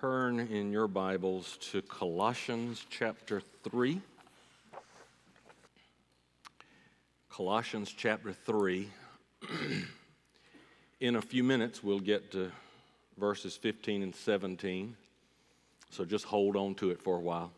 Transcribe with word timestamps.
turn 0.00 0.38
in 0.38 0.70
your 0.70 0.86
Bibles 0.86 1.56
to 1.72 1.82
Colossians 1.82 2.86
chapter 2.88 3.42
3. 3.64 4.00
Colossians 7.28 7.92
chapter 7.96 8.32
3. 8.32 8.88
in 11.00 11.16
a 11.16 11.22
few 11.22 11.42
minutes, 11.42 11.82
we'll 11.82 11.98
get 11.98 12.30
to 12.30 12.52
verses 13.18 13.56
15 13.56 14.04
and 14.04 14.14
17. 14.14 14.96
So 15.90 16.04
just 16.04 16.26
hold 16.26 16.54
on 16.54 16.76
to 16.76 16.90
it 16.90 17.02
for 17.02 17.16
a 17.16 17.20
while. 17.20 17.50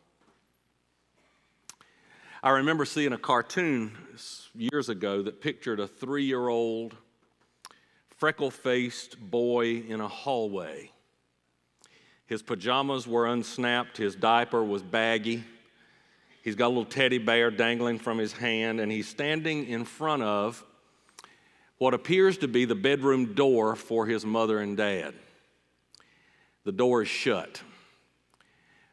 I 2.43 2.51
remember 2.51 2.87
seeing 2.87 3.13
a 3.13 3.19
cartoon 3.19 3.93
years 4.55 4.89
ago 4.89 5.21
that 5.23 5.43
pictured 5.43 5.79
a 5.79 5.87
three 5.87 6.25
year 6.25 6.49
old, 6.49 6.97
freckle 8.17 8.51
faced 8.51 9.21
boy 9.21 9.83
in 9.87 10.01
a 10.01 10.09
hallway 10.09 10.91
his 12.31 12.43
pajamas 12.43 13.09
were 13.09 13.27
unsnapped, 13.27 13.97
his 13.97 14.15
diaper 14.15 14.63
was 14.63 14.85
baggy. 14.85 15.43
He's 16.45 16.55
got 16.55 16.67
a 16.67 16.69
little 16.69 16.85
teddy 16.85 17.19
bear 17.19 17.51
dangling 17.51 17.99
from 17.99 18.19
his 18.19 18.33
hand, 18.33 18.79
and 18.79 18.91
he's 18.91 19.09
standing 19.09 19.67
in 19.67 19.85
front 19.85 20.23
of 20.23 20.65
what 21.79 21.93
appears 21.93 22.39
to 22.39 22.47
be 22.47 22.65
the 22.65 22.77
bedroom 22.77 23.35
door 23.35 23.75
for 23.75 24.07
his 24.07 24.25
mother 24.25 24.61
and 24.61 24.77
dad. 24.77 25.13
The 26.63 26.71
door 26.71 27.03
is 27.03 27.09
shut. 27.09 27.63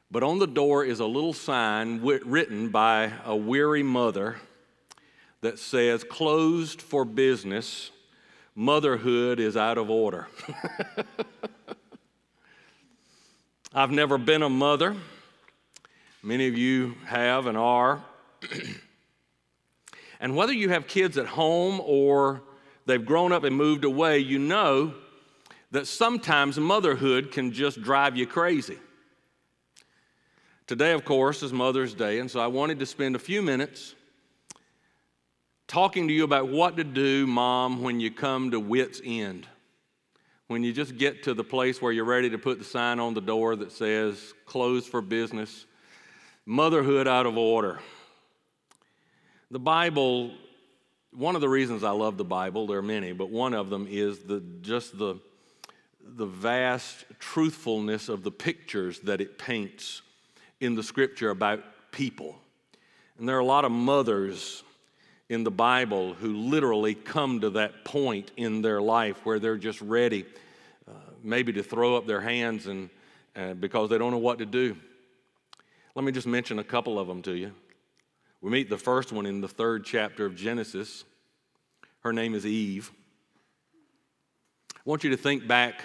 But 0.09 0.23
on 0.23 0.39
the 0.39 0.47
door 0.47 0.83
is 0.83 0.99
a 0.99 1.05
little 1.05 1.33
sign 1.33 2.01
written 2.01 2.69
by 2.69 3.11
a 3.23 3.35
weary 3.35 3.83
mother 3.83 4.37
that 5.41 5.59
says, 5.59 6.03
Closed 6.03 6.81
for 6.81 7.05
business, 7.05 7.91
motherhood 8.55 9.39
is 9.39 9.55
out 9.55 9.77
of 9.77 9.91
order. 9.91 10.27
I've 13.77 13.91
never 13.91 14.17
been 14.17 14.41
a 14.41 14.49
mother. 14.49 14.95
Many 16.23 16.47
of 16.47 16.57
you 16.57 16.95
have 17.05 17.45
and 17.45 17.55
are. 17.55 18.03
and 20.19 20.35
whether 20.35 20.51
you 20.51 20.69
have 20.69 20.87
kids 20.87 21.15
at 21.15 21.27
home 21.27 21.79
or 21.85 22.41
they've 22.87 23.05
grown 23.05 23.31
up 23.31 23.43
and 23.43 23.55
moved 23.55 23.83
away, 23.83 24.17
you 24.17 24.39
know 24.39 24.95
that 25.69 25.85
sometimes 25.85 26.57
motherhood 26.57 27.31
can 27.31 27.51
just 27.51 27.83
drive 27.83 28.17
you 28.17 28.25
crazy. 28.25 28.79
Today, 30.65 30.93
of 30.93 31.05
course, 31.05 31.43
is 31.43 31.53
Mother's 31.53 31.93
Day, 31.93 32.17
and 32.17 32.31
so 32.31 32.39
I 32.39 32.47
wanted 32.47 32.79
to 32.79 32.87
spend 32.87 33.15
a 33.15 33.19
few 33.19 33.43
minutes 33.43 33.93
talking 35.67 36.07
to 36.07 36.13
you 36.15 36.23
about 36.23 36.49
what 36.49 36.77
to 36.77 36.83
do, 36.83 37.27
Mom, 37.27 37.83
when 37.83 37.99
you 37.99 38.09
come 38.09 38.49
to 38.49 38.59
wits' 38.59 39.01
end 39.05 39.45
when 40.47 40.63
you 40.63 40.71
just 40.71 40.97
get 40.97 41.23
to 41.23 41.33
the 41.33 41.43
place 41.43 41.81
where 41.81 41.91
you're 41.91 42.05
ready 42.05 42.29
to 42.29 42.37
put 42.37 42.57
the 42.57 42.65
sign 42.65 42.99
on 42.99 43.13
the 43.13 43.21
door 43.21 43.55
that 43.55 43.71
says 43.71 44.33
closed 44.45 44.87
for 44.87 45.01
business, 45.01 45.65
motherhood 46.45 47.07
out 47.07 47.25
of 47.25 47.37
order. 47.37 47.79
The 49.51 49.59
Bible, 49.59 50.31
one 51.11 51.35
of 51.35 51.41
the 51.41 51.49
reasons 51.49 51.83
I 51.83 51.91
love 51.91 52.17
the 52.17 52.25
Bible, 52.25 52.67
there 52.67 52.79
are 52.79 52.83
many, 52.83 53.11
but 53.11 53.29
one 53.29 53.53
of 53.53 53.69
them 53.69 53.87
is 53.89 54.19
the, 54.19 54.41
just 54.61 54.97
the, 54.97 55.15
the 56.01 56.25
vast 56.25 57.05
truthfulness 57.19 58.07
of 58.07 58.23
the 58.23 58.31
pictures 58.31 58.99
that 59.01 59.19
it 59.19 59.37
paints 59.37 60.01
in 60.61 60.75
the 60.75 60.83
scripture 60.83 61.29
about 61.29 61.63
people. 61.91 62.37
And 63.19 63.27
there 63.27 63.35
are 63.35 63.41
a 63.41 63.45
lot 63.45 63.65
of 63.65 63.71
mothers 63.71 64.63
in 65.29 65.43
the 65.43 65.51
Bible 65.51 66.13
who 66.13 66.37
literally 66.37 66.95
come 66.95 67.41
to 67.41 67.49
that 67.51 67.83
point 67.83 68.31
in 68.37 68.61
their 68.61 68.81
life 68.81 69.25
where 69.25 69.39
they're 69.39 69.57
just 69.57 69.81
ready, 69.81 70.25
uh, 70.87 70.93
maybe 71.21 71.51
to 71.53 71.63
throw 71.63 71.97
up 71.97 72.07
their 72.07 72.21
hands 72.21 72.67
and 72.67 72.89
uh, 73.35 73.53
because 73.53 73.89
they 73.89 73.97
don't 73.97 74.11
know 74.11 74.17
what 74.17 74.39
to 74.39 74.45
do. 74.45 74.75
Let 75.95 76.05
me 76.05 76.11
just 76.11 76.27
mention 76.27 76.59
a 76.59 76.63
couple 76.63 76.97
of 76.97 77.07
them 77.07 77.21
to 77.23 77.33
you. 77.33 77.51
We 78.41 78.51
meet 78.51 78.69
the 78.69 78.77
first 78.77 79.11
one 79.11 79.25
in 79.25 79.41
the 79.41 79.47
third 79.47 79.83
chapter 79.83 80.25
of 80.25 80.35
Genesis. 80.35 81.03
Her 82.01 82.13
name 82.13 82.33
is 82.33 82.45
Eve. 82.45 82.91
I 84.73 84.79
want 84.85 85.03
you 85.03 85.09
to 85.09 85.17
think 85.17 85.47
back 85.47 85.83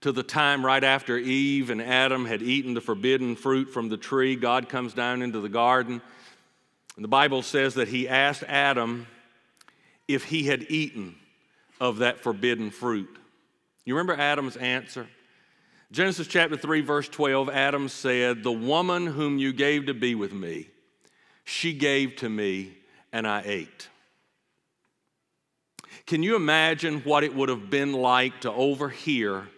to 0.00 0.10
the 0.10 0.24
time 0.24 0.66
right 0.66 0.82
after 0.82 1.16
Eve 1.16 1.70
and 1.70 1.80
Adam 1.80 2.26
had 2.26 2.42
eaten 2.42 2.74
the 2.74 2.80
forbidden 2.80 3.36
fruit 3.36 3.66
from 3.66 3.88
the 3.88 3.96
tree. 3.96 4.34
God 4.34 4.68
comes 4.68 4.94
down 4.94 5.22
into 5.22 5.40
the 5.40 5.48
garden 5.48 6.02
and 6.96 7.04
the 7.04 7.08
Bible 7.08 7.42
says 7.42 7.74
that 7.74 7.88
he 7.88 8.08
asked 8.08 8.44
Adam 8.46 9.06
if 10.08 10.24
he 10.24 10.44
had 10.44 10.66
eaten 10.68 11.14
of 11.80 11.98
that 11.98 12.20
forbidden 12.20 12.70
fruit. 12.70 13.08
You 13.84 13.94
remember 13.94 14.20
Adam's 14.20 14.56
answer? 14.56 15.08
Genesis 15.90 16.26
chapter 16.26 16.56
3, 16.56 16.80
verse 16.80 17.08
12, 17.08 17.50
Adam 17.50 17.88
said, 17.88 18.42
The 18.42 18.52
woman 18.52 19.06
whom 19.06 19.38
you 19.38 19.52
gave 19.52 19.86
to 19.86 19.94
be 19.94 20.14
with 20.14 20.32
me, 20.32 20.68
she 21.44 21.72
gave 21.72 22.16
to 22.16 22.28
me, 22.28 22.76
and 23.12 23.26
I 23.26 23.42
ate. 23.44 23.88
Can 26.06 26.22
you 26.22 26.36
imagine 26.36 27.00
what 27.00 27.24
it 27.24 27.34
would 27.34 27.48
have 27.48 27.70
been 27.70 27.92
like 27.92 28.40
to 28.42 28.52
overhear 28.52 29.48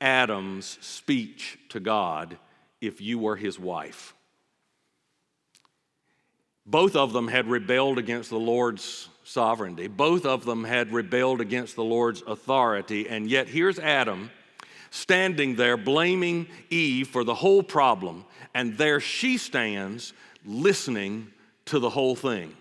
Adam's 0.00 0.78
speech 0.80 1.58
to 1.70 1.80
God 1.80 2.38
if 2.80 3.00
you 3.00 3.18
were 3.18 3.36
his 3.36 3.58
wife? 3.58 4.14
Both 6.64 6.94
of 6.94 7.12
them 7.12 7.28
had 7.28 7.48
rebelled 7.48 7.98
against 7.98 8.30
the 8.30 8.38
Lord's 8.38 9.08
sovereignty. 9.24 9.88
Both 9.88 10.24
of 10.24 10.44
them 10.44 10.64
had 10.64 10.92
rebelled 10.92 11.40
against 11.40 11.74
the 11.74 11.84
Lord's 11.84 12.22
authority. 12.22 13.08
And 13.08 13.28
yet, 13.28 13.48
here's 13.48 13.78
Adam 13.78 14.30
standing 14.90 15.56
there 15.56 15.76
blaming 15.76 16.46
Eve 16.70 17.08
for 17.08 17.24
the 17.24 17.34
whole 17.34 17.62
problem. 17.62 18.24
And 18.54 18.76
there 18.78 19.00
she 19.00 19.38
stands 19.38 20.12
listening 20.44 21.28
to 21.66 21.78
the 21.78 21.90
whole 21.90 22.14
thing. 22.14 22.54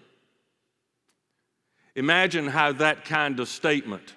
Imagine 1.95 2.47
how 2.47 2.72
that 2.73 3.06
kind 3.06 3.39
of 3.39 3.50
statement 3.50 4.13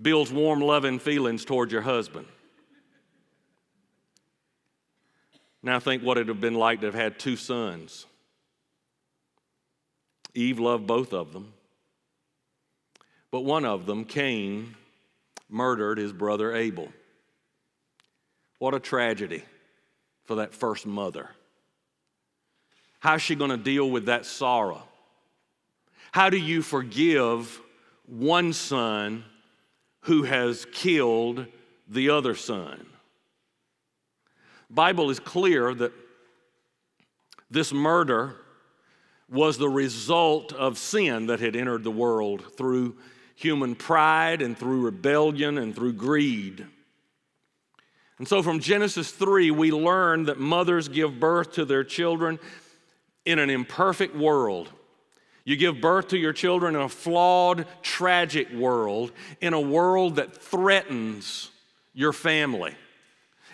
builds 0.00 0.32
warm, 0.32 0.60
loving 0.60 0.98
feelings 0.98 1.44
toward 1.44 1.70
your 1.70 1.82
husband. 1.82 2.26
Now, 5.62 5.78
think 5.78 6.02
what 6.02 6.16
it 6.16 6.20
would 6.20 6.28
have 6.28 6.40
been 6.40 6.54
like 6.54 6.80
to 6.80 6.86
have 6.86 6.94
had 6.94 7.18
two 7.18 7.36
sons 7.36 8.06
Eve 10.38 10.60
loved 10.60 10.86
both 10.86 11.12
of 11.12 11.32
them. 11.32 11.52
But 13.32 13.40
one 13.40 13.64
of 13.64 13.86
them, 13.86 14.04
Cain, 14.04 14.76
murdered 15.48 15.98
his 15.98 16.12
brother 16.12 16.54
Abel. 16.54 16.88
What 18.58 18.72
a 18.74 18.80
tragedy 18.80 19.42
for 20.24 20.36
that 20.36 20.54
first 20.54 20.86
mother. 20.86 21.30
How's 23.00 23.20
she 23.20 23.34
going 23.34 23.50
to 23.50 23.56
deal 23.56 23.90
with 23.90 24.06
that 24.06 24.26
sorrow? 24.26 24.84
How 26.12 26.30
do 26.30 26.36
you 26.36 26.62
forgive 26.62 27.60
one 28.06 28.52
son 28.52 29.24
who 30.02 30.22
has 30.22 30.66
killed 30.72 31.46
the 31.88 32.10
other 32.10 32.36
son? 32.36 32.86
Bible 34.70 35.10
is 35.10 35.18
clear 35.18 35.74
that 35.74 35.92
this 37.50 37.72
murder 37.72 38.36
was 39.30 39.58
the 39.58 39.68
result 39.68 40.52
of 40.52 40.78
sin 40.78 41.26
that 41.26 41.40
had 41.40 41.54
entered 41.54 41.84
the 41.84 41.90
world 41.90 42.44
through 42.56 42.96
human 43.34 43.74
pride 43.74 44.42
and 44.42 44.56
through 44.56 44.82
rebellion 44.82 45.58
and 45.58 45.74
through 45.74 45.92
greed. 45.92 46.66
And 48.18 48.26
so 48.26 48.42
from 48.42 48.58
Genesis 48.58 49.10
3, 49.12 49.50
we 49.52 49.70
learn 49.70 50.24
that 50.24 50.40
mothers 50.40 50.88
give 50.88 51.20
birth 51.20 51.52
to 51.52 51.64
their 51.64 51.84
children 51.84 52.38
in 53.24 53.38
an 53.38 53.48
imperfect 53.48 54.16
world. 54.16 54.70
You 55.44 55.56
give 55.56 55.80
birth 55.80 56.08
to 56.08 56.18
your 56.18 56.32
children 56.32 56.74
in 56.74 56.82
a 56.82 56.88
flawed, 56.88 57.66
tragic 57.82 58.50
world, 58.52 59.12
in 59.40 59.54
a 59.54 59.60
world 59.60 60.16
that 60.16 60.36
threatens 60.36 61.50
your 61.94 62.12
family, 62.12 62.74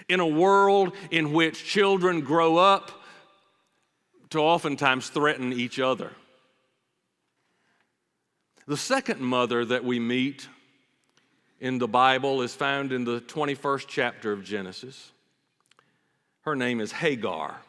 in 0.09 0.21
a 0.21 0.27
world 0.27 0.95
in 1.11 1.33
which 1.33 1.65
children 1.65 2.23
grow 2.23 2.57
up 2.57 3.04
to 4.35 4.41
oftentimes 4.41 5.09
threaten 5.11 5.53
each 5.53 5.79
other. 5.79 6.11
The 8.67 8.77
second 8.77 9.21
mother 9.21 9.65
that 9.65 9.85
we 9.85 10.01
meet 10.01 10.49
in 11.61 11.79
the 11.79 11.87
Bible 11.87 12.43
is 12.43 12.53
found 12.53 12.93
in 12.93 13.05
the 13.05 13.21
21st 13.21 13.85
chapter 13.87 14.33
of 14.33 14.43
Genesis. 14.43 15.13
Her 16.41 16.57
name 16.57 16.81
is 16.81 16.91
Hagar. 16.91 17.61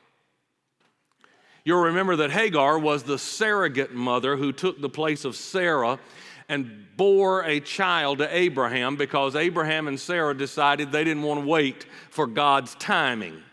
You'll 1.64 1.84
remember 1.84 2.16
that 2.16 2.32
Hagar 2.32 2.80
was 2.80 3.04
the 3.04 3.20
surrogate 3.20 3.94
mother 3.94 4.36
who 4.36 4.52
took 4.52 4.82
the 4.82 4.90
place 4.90 5.24
of 5.24 5.36
Sarah 5.36 6.00
and 6.50 6.88
bore 6.98 7.44
a 7.44 7.60
child 7.60 8.18
to 8.18 8.36
Abraham 8.36 8.96
because 8.96 9.36
Abraham 9.36 9.88
and 9.88 10.00
Sarah 10.00 10.36
decided 10.36 10.92
they 10.92 11.04
didn't 11.04 11.24
want 11.24 11.42
to 11.42 11.48
wait 11.48 11.86
for 12.10 12.26
God's 12.26 12.74
timing. 12.76 13.44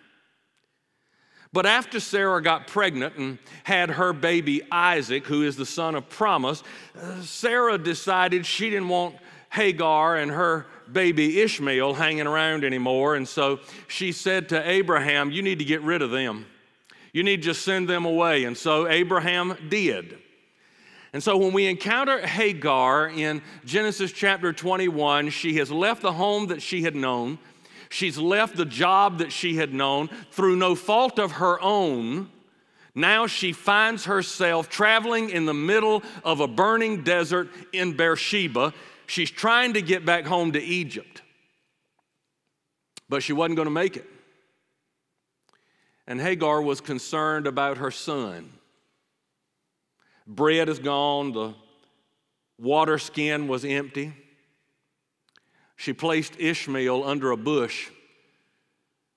But 1.53 1.67
after 1.67 2.01
Sarah 2.01 2.43
got 2.43 2.67
pregnant 2.67 3.17
and 3.17 3.39
had 3.65 3.91
her 3.91 4.13
baby 4.13 4.63
Isaac, 4.71 5.27
who 5.27 5.43
is 5.43 5.57
the 5.57 5.67
son 5.67 5.95
of 5.95 6.09
promise, 6.09 6.63
uh, 7.01 7.21
Sarah 7.21 7.77
decided 7.77 8.47
she 8.47 8.71
didn't 8.71 8.89
want 8.89 9.17
Hagar 9.51 10.17
and 10.17 10.31
her 10.31 10.67
baby 10.91 11.41
Ishmael 11.41 11.95
hanging 11.95 12.27
around 12.27 12.65
anymore. 12.65 13.17
And 13.17 13.29
so 13.29 13.61
she 13.87 14.13
said 14.13 14.49
to 14.49 14.69
Abraham, 14.69 15.31
You 15.31 15.43
need 15.43 15.59
to 15.59 15.65
get 15.65 15.83
rid 15.83 16.01
of 16.01 16.11
them. 16.11 16.47
You 17.13 17.23
need 17.23 17.39
to 17.39 17.43
just 17.43 17.63
send 17.63 17.87
them 17.87 18.07
away. 18.07 18.45
And 18.45 18.57
so 18.57 18.89
Abraham 18.89 19.55
did. 19.69 20.19
And 21.13 21.23
so 21.23 21.37
when 21.37 21.53
we 21.53 21.67
encounter 21.67 22.27
Hagar 22.27 23.09
in 23.09 23.43
Genesis 23.67 24.13
chapter 24.13 24.51
21, 24.55 25.29
she 25.29 25.59
has 25.59 25.71
left 25.71 26.01
the 26.01 26.13
home 26.13 26.47
that 26.47 26.63
she 26.63 26.83
had 26.83 26.97
known. 26.97 27.39
She's 27.93 28.17
left 28.17 28.57
the 28.57 28.65
job 28.65 29.19
that 29.19 29.33
she 29.33 29.57
had 29.57 29.75
known 29.75 30.09
through 30.31 30.57
no 30.57 30.75
fault 30.75 31.19
of 31.19 31.33
her 31.33 31.61
own. 31.61 32.31
Now 32.95 33.27
she 33.27 33.53
finds 33.53 34.07
herself 34.07 34.71
traveling 34.71 35.29
in 35.29 35.45
the 35.45 35.53
middle 35.53 36.03
of 36.25 36.41
a 36.41 36.49
burning 36.49 37.05
desert 37.05 37.51
in 37.71 37.95
Beersheba. 37.95 38.73
She's 39.07 39.31
trying 39.31 39.75
to 39.75 39.83
get 39.83 40.07
back 40.07 40.25
home 40.25 40.53
to 40.53 40.63
Egypt, 40.63 41.21
but 43.11 43.23
she 43.23 43.35
wasn't 43.35 43.57
going 43.57 43.67
to 43.67 43.71
make 43.71 43.99
it. 43.99 44.07
And 46.07 46.19
Hagar 46.19 46.63
was 46.63 46.81
concerned 46.81 47.47
about 47.47 47.77
her 47.77 47.91
son. 47.91 48.51
Bread 50.27 50.71
is 50.71 50.79
gone, 50.79 51.33
the 51.33 51.55
water 52.59 52.97
skin 52.97 53.49
was 53.49 53.67
empty. 53.67 54.15
She 55.83 55.93
placed 55.93 56.39
Ishmael 56.39 57.03
under 57.03 57.33
a 57.33 57.37
bush 57.37 57.89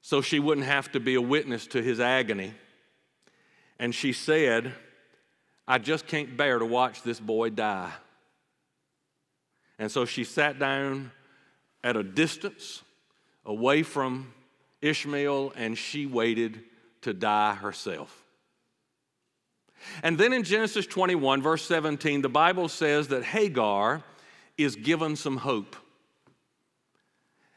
so 0.02 0.20
she 0.20 0.40
wouldn't 0.40 0.66
have 0.66 0.92
to 0.94 1.00
be 1.00 1.14
a 1.14 1.22
witness 1.22 1.68
to 1.68 1.84
his 1.84 2.00
agony. 2.00 2.56
And 3.78 3.94
she 3.94 4.14
said, 4.14 4.74
I 5.68 5.78
just 5.78 6.08
can't 6.08 6.36
bear 6.36 6.58
to 6.58 6.66
watch 6.66 7.04
this 7.04 7.20
boy 7.20 7.52
die. 7.52 7.92
And 9.78 9.92
so 9.92 10.06
she 10.06 10.24
sat 10.24 10.58
down 10.58 11.12
at 11.84 11.96
a 11.98 12.02
distance 12.02 12.82
away 13.46 13.84
from 13.84 14.34
Ishmael 14.82 15.54
and 15.56 15.78
she 15.78 16.08
waited 16.08 16.64
to 17.02 17.14
die 17.14 17.54
herself. 17.54 18.26
And 20.02 20.18
then 20.18 20.34
in 20.34 20.42
Genesis 20.42 20.88
21, 20.88 21.44
verse 21.44 21.64
17, 21.64 22.24
the 22.24 22.30
Bible 22.30 22.70
says 22.70 23.10
that 23.10 23.24
Hagar 23.24 24.02
is 24.58 24.76
given 24.76 25.16
some 25.16 25.38
hope. 25.38 25.76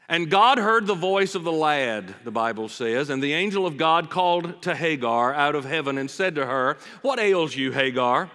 And 0.09 0.31
God 0.31 0.57
heard 0.57 0.87
the 0.87 0.95
voice 0.95 1.35
of 1.35 1.43
the 1.43 1.51
lad, 1.51 2.15
the 2.23 2.31
Bible 2.31 2.67
says, 2.67 3.11
and 3.11 3.21
the 3.21 3.33
angel 3.33 3.67
of 3.67 3.77
God 3.77 4.09
called 4.09 4.59
to 4.63 4.73
Hagar 4.73 5.35
out 5.35 5.53
of 5.53 5.65
heaven 5.65 5.99
and 5.99 6.09
said 6.09 6.33
to 6.35 6.47
her, 6.47 6.77
What 7.03 7.19
ails 7.19 7.55
you, 7.55 7.71
Hagar? 7.71 8.31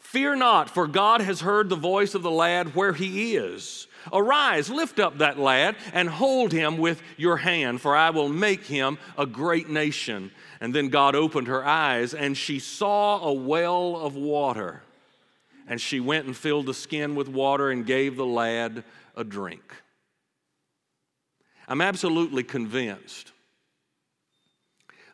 Fear 0.00 0.36
not, 0.36 0.70
for 0.70 0.86
God 0.86 1.20
has 1.20 1.42
heard 1.42 1.68
the 1.68 1.76
voice 1.76 2.14
of 2.14 2.22
the 2.22 2.30
lad 2.30 2.74
where 2.74 2.94
he 2.94 3.36
is. 3.36 3.88
Arise, 4.10 4.70
lift 4.70 4.98
up 4.98 5.18
that 5.18 5.38
lad, 5.38 5.76
and 5.92 6.08
hold 6.08 6.50
him 6.50 6.78
with 6.78 7.02
your 7.18 7.36
hand, 7.36 7.82
for 7.82 7.94
I 7.94 8.08
will 8.08 8.30
make 8.30 8.64
him 8.64 8.96
a 9.18 9.26
great 9.26 9.68
nation. 9.68 10.30
And 10.62 10.74
then 10.74 10.88
God 10.88 11.14
opened 11.14 11.48
her 11.48 11.62
eyes, 11.62 12.14
and 12.14 12.38
she 12.38 12.58
saw 12.58 13.22
a 13.22 13.34
well 13.34 13.96
of 13.96 14.16
water. 14.16 14.82
And 15.68 15.78
she 15.78 16.00
went 16.00 16.24
and 16.24 16.34
filled 16.34 16.64
the 16.64 16.72
skin 16.72 17.14
with 17.14 17.28
water 17.28 17.68
and 17.68 17.84
gave 17.84 18.16
the 18.16 18.24
lad 18.24 18.82
a 19.14 19.24
drink. 19.24 19.74
I'm 21.68 21.82
absolutely 21.82 22.42
convinced 22.42 23.32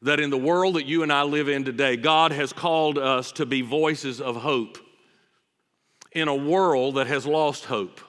that 0.03 0.21
in 0.21 0.31
the 0.31 0.39
world 0.39 0.77
that 0.77 0.87
you 0.87 1.03
and 1.03 1.13
I 1.13 1.25
live 1.25 1.49
in 1.49 1.65
today, 1.65 1.97
God 1.97 2.31
has 2.31 2.53
called 2.53 2.97
us 2.97 3.33
to 3.33 3.45
be 3.45 3.61
voices 3.61 4.21
of 4.21 4.37
hope 4.37 4.79
in 6.13 6.29
a 6.29 6.35
world 6.35 6.95
that 6.95 7.09
has 7.09 7.27
lost 7.27 7.65
hope. 7.65 8.01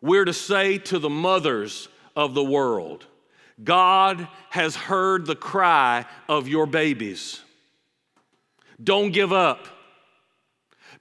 We're 0.00 0.24
to 0.24 0.32
say 0.32 0.78
to 0.78 0.98
the 0.98 1.10
mothers 1.10 1.88
of 2.16 2.32
the 2.32 2.44
world, 2.44 3.04
God 3.62 4.26
has 4.48 4.74
heard 4.74 5.26
the 5.26 5.36
cry 5.36 6.06
of 6.30 6.48
your 6.48 6.64
babies. 6.64 7.42
Don't 8.82 9.10
give 9.10 9.34
up. 9.34 9.66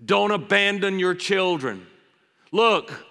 Don't 0.03 0.31
abandon 0.31 0.99
your 0.99 1.15
children. 1.15 1.87
Look, 2.51 3.05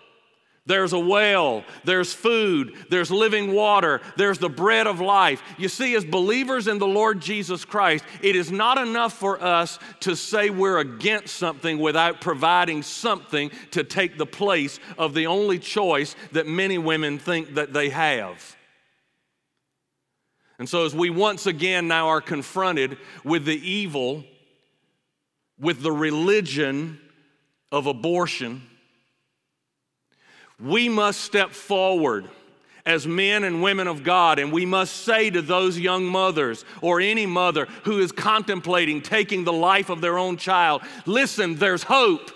there's 0.69 0.93
a 0.93 0.99
well, 0.99 1.65
there's 1.85 2.13
food, 2.13 2.75
there's 2.91 3.11
living 3.11 3.53
water, 3.53 4.03
there's 4.17 4.39
the 4.39 4.51
bread 4.51 4.87
of 4.87 5.01
life. 5.01 5.43
You 5.57 5.69
see, 5.69 5.95
as 5.95 6.05
believers 6.05 6.69
in 6.69 6.79
the 6.79 6.87
Lord 6.87 7.21
Jesus 7.21 7.65
Christ, 7.65 8.05
it 8.21 8.37
is 8.37 8.53
not 8.53 8.77
enough 8.77 9.15
for 9.15 9.43
us 9.43 9.79
to 10.01 10.15
say 10.15 10.51
we're 10.51 10.79
against 10.79 11.37
something 11.37 11.79
without 11.79 12.21
providing 12.21 12.83
something 12.83 13.51
to 13.71 13.83
take 13.83 14.19
the 14.19 14.27
place 14.27 14.79
of 14.99 15.15
the 15.15 15.27
only 15.27 15.59
choice 15.59 16.15
that 16.33 16.47
many 16.47 16.77
women 16.77 17.19
think 17.19 17.55
that 17.55 17.73
they 17.73 17.89
have. 17.89 18.57
And 20.59 20.69
so, 20.69 20.85
as 20.85 20.95
we 20.95 21.09
once 21.09 21.47
again 21.47 21.89
now 21.89 22.09
are 22.09 22.21
confronted 22.21 22.99
with 23.25 23.47
the 23.47 23.57
evil, 23.57 24.23
with 25.59 25.81
the 25.81 25.93
religion 25.93 27.01
of 27.73 27.87
abortion, 27.87 28.69
we 30.61 30.89
must 30.89 31.21
step 31.21 31.51
forward 31.51 32.29
as 32.89 33.07
men 33.07 33.45
and 33.45 33.63
women 33.63 33.87
of 33.87 34.03
God, 34.03 34.39
and 34.39 34.51
we 34.51 34.65
must 34.65 35.05
say 35.05 35.29
to 35.29 35.43
those 35.43 35.79
young 35.79 36.07
mothers 36.07 36.65
or 36.81 37.01
any 37.01 37.27
mother 37.27 37.67
who 37.85 37.99
is 37.99 38.13
contemplating 38.13 39.03
taking 39.03 39.45
the 39.45 39.53
life 39.53 39.91
of 39.91 40.01
their 40.01 40.17
own 40.17 40.39
child 40.39 40.83
listen, 41.05 41.57
there's 41.57 41.83
hope. 41.83 42.31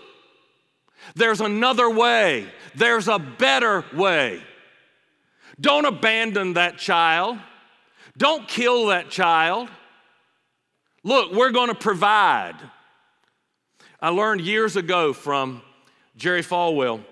There's 1.15 1.41
another 1.41 1.91
way, 1.91 2.47
there's 2.75 3.09
a 3.09 3.19
better 3.19 3.85
way. 3.95 4.43
Don't 5.61 5.87
abandon 5.87 6.55
that 6.55 6.79
child, 6.79 7.39
don't 8.17 8.47
kill 8.47 8.87
that 8.87 9.11
child. 9.11 9.69
Look, 11.03 11.33
we're 11.33 11.51
going 11.51 11.69
to 11.69 11.75
provide. 11.75 12.55
I 14.01 14.11
learned 14.11 14.43
years 14.43 14.77
ago 14.77 15.13
from 15.13 15.63
Jerry 16.17 16.43
Falwell 16.43 17.05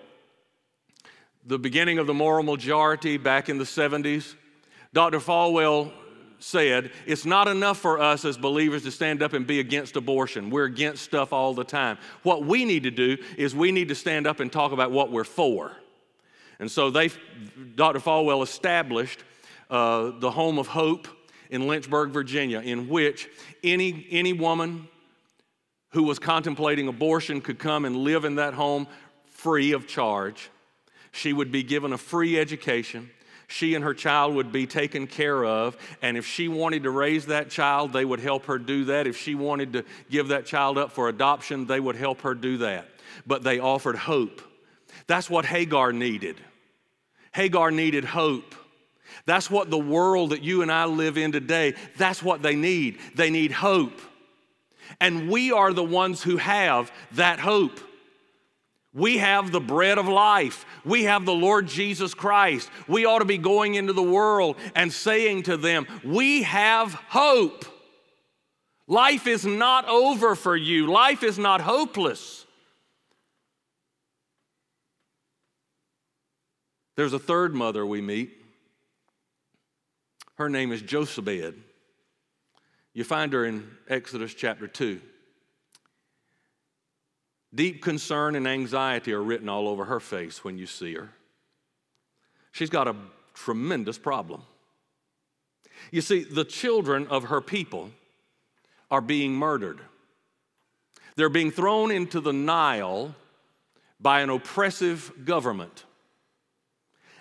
the 1.45 1.59
beginning 1.59 1.99
of 1.99 2.07
the 2.07 2.15
moral 2.15 2.43
majority 2.43 3.17
back 3.17 3.49
in 3.49 3.59
the 3.59 3.65
70s, 3.65 4.35
Dr. 4.93 5.19
Falwell 5.19 5.93
said, 6.39 6.91
It's 7.07 7.25
not 7.25 7.49
enough 7.49 7.79
for 7.79 8.01
us 8.01 8.25
as 8.25 8.37
believers 8.37 8.83
to 8.85 8.91
stand 8.91 9.23
up 9.23 9.33
and 9.33 9.47
be 9.47 9.61
against 9.61 9.97
abortion. 9.97 10.51
We're 10.51 10.65
against 10.65 11.03
stuff 11.03 11.33
all 11.33 11.55
the 11.55 11.65
time. 11.65 11.99
What 12.23 12.45
we 12.45 12.65
need 12.65 12.83
to 12.85 12.91
do 12.91 13.17
is 13.37 13.55
we 13.55 13.73
need 13.73 13.89
to 13.89 13.95
stand 13.95 14.27
up 14.27 14.41
and 14.41 14.51
talk 14.51 14.73
about 14.73 14.91
what 14.91 15.11
we're 15.11 15.25
for. 15.25 15.73
And 16.59 16.71
so 16.71 16.91
they, 16.91 17.11
Dr. 17.75 18.01
Falwell 18.01 18.43
established 18.43 19.25
uh, 19.71 20.13
the 20.19 20.31
Home 20.31 20.59
of 20.59 20.67
Hope 20.67 21.09
in 21.51 21.67
Lynchburg, 21.67 22.11
Virginia, 22.11 22.61
in 22.61 22.89
which 22.89 23.29
any, 23.65 24.07
any 24.11 24.33
woman 24.33 24.89
who 25.93 26.05
was 26.05 26.19
contemplating 26.19 26.87
abortion 26.87 27.41
could 27.41 27.59
come 27.59 27.85
and 27.85 27.97
live 27.97 28.25
in 28.25 28.37
that 28.37 28.55
home 28.55 28.87
free 29.27 29.73
of 29.73 29.87
charge. 29.87 30.51
She 31.13 31.33
would 31.33 31.51
be 31.51 31.63
given 31.63 31.93
a 31.93 31.99
free 31.99 32.39
education. 32.39 33.11
She 33.49 33.75
and 33.75 33.85
her 33.85 33.95
child 33.95 34.37
would 34.37 34.53
be 34.53 34.67
taken 34.67 35.09
care 35.09 35.45
of. 35.45 35.77
And 36.03 36.17
if 36.17 36.25
she 36.25 36.47
wanted 36.47 36.85
to 36.85 36.91
raise 36.91 37.27
that 37.27 37.51
child, 37.51 37.93
they 37.93 38.05
would 38.05 38.21
help 38.21 38.47
her 38.47 38.59
do 38.59 38.85
that. 38.87 39.09
If 39.09 39.17
she 39.17 39.35
wanted 39.35 39.73
to 39.73 39.85
give 40.09 40.29
that 40.29 40.47
child 40.47 40.79
up 40.79 40.93
for 40.93 41.09
adoption, 41.09 41.67
they 41.67 41.81
would 41.81 41.97
help 41.97 42.21
her 42.21 42.35
do 42.35 42.59
that. 42.59 42.89
But 43.27 43.43
they 43.43 43.59
offered 43.59 43.97
hope. 43.97 44.41
That's 45.09 45.29
what 45.29 45.45
Hagar 45.45 45.93
needed. 45.93 46.37
Hagar 47.33 47.73
needed 47.73 48.05
hope. 48.05 48.55
That's 49.27 49.51
what 49.51 49.69
the 49.69 49.79
world 49.79 50.31
that 50.31 50.43
you 50.43 50.63
and 50.63 50.71
I 50.71 50.85
live 50.85 51.19
in 51.19 51.33
today, 51.33 51.75
that's 51.97 52.23
what 52.23 52.43
they 52.43 52.55
need. 52.55 52.99
They 53.17 53.31
need 53.31 53.51
hope. 53.51 54.01
And 55.01 55.29
we 55.29 55.51
are 55.51 55.73
the 55.73 55.85
ones 55.85 56.23
who 56.23 56.37
have 56.37 56.93
that 57.13 57.41
hope. 57.41 57.81
We 58.93 59.19
have 59.19 59.53
the 59.53 59.61
bread 59.61 59.99
of 59.99 60.09
life. 60.09 60.67
We 60.85 61.05
have 61.05 61.25
the 61.25 61.33
Lord 61.33 61.69
Jesus 61.69 62.13
Christ. 62.13 62.69
We 62.89 63.05
ought 63.05 63.21
to 63.21 63.25
be 63.25 63.39
going 63.39 63.77
into 63.77 63.93
the 63.93 64.03
world 64.03 64.57
and 64.75 64.93
saying 64.93 65.45
to 65.45 65.57
them, 65.57 65.87
We 66.03 66.43
have 66.43 66.95
hope. 66.95 67.65
Life 68.89 69.29
is 69.29 69.47
not 69.47 69.89
over 69.89 70.35
for 70.35 70.57
you, 70.57 70.89
life 70.89 71.23
is 71.23 71.39
not 71.39 71.61
hopeless. 71.61 72.45
There's 76.97 77.13
a 77.13 77.19
third 77.19 77.55
mother 77.55 77.87
we 77.87 78.01
meet. 78.01 78.37
Her 80.35 80.51
name 80.51 80.73
is 80.73 80.83
Jochebed. 80.83 81.55
You 82.93 83.05
find 83.05 83.33
her 83.33 83.45
in 83.45 83.71
Exodus 83.89 84.35
chapter 84.35 84.67
2. 84.67 85.01
Deep 87.55 87.83
concern 87.83 88.37
and 88.37 88.47
anxiety 88.47 89.13
are 89.13 89.23
written 89.23 89.49
all 89.49 89.69
over 89.69 89.85
her 89.87 90.01
face 90.01 90.45
when 90.45 90.57
you 90.57 90.67
see 90.67 90.95
her. 90.95 91.11
She's 92.53 92.71
got 92.71 92.89
a 92.89 92.95
tremendous 93.35 93.99
problem. 93.99 94.43
You 95.91 96.01
see, 96.01 96.23
the 96.23 96.45
children 96.45 97.07
of 97.09 97.25
her 97.25 97.41
people 97.41 97.91
are 98.91 99.01
being 99.01 99.33
murdered. 99.33 99.81
They're 101.17 101.29
being 101.29 101.51
thrown 101.51 101.91
into 101.91 102.21
the 102.21 102.33
Nile 102.33 103.15
by 104.01 104.21
an 104.21 104.31
oppressive 104.31 105.13
government. 105.25 105.85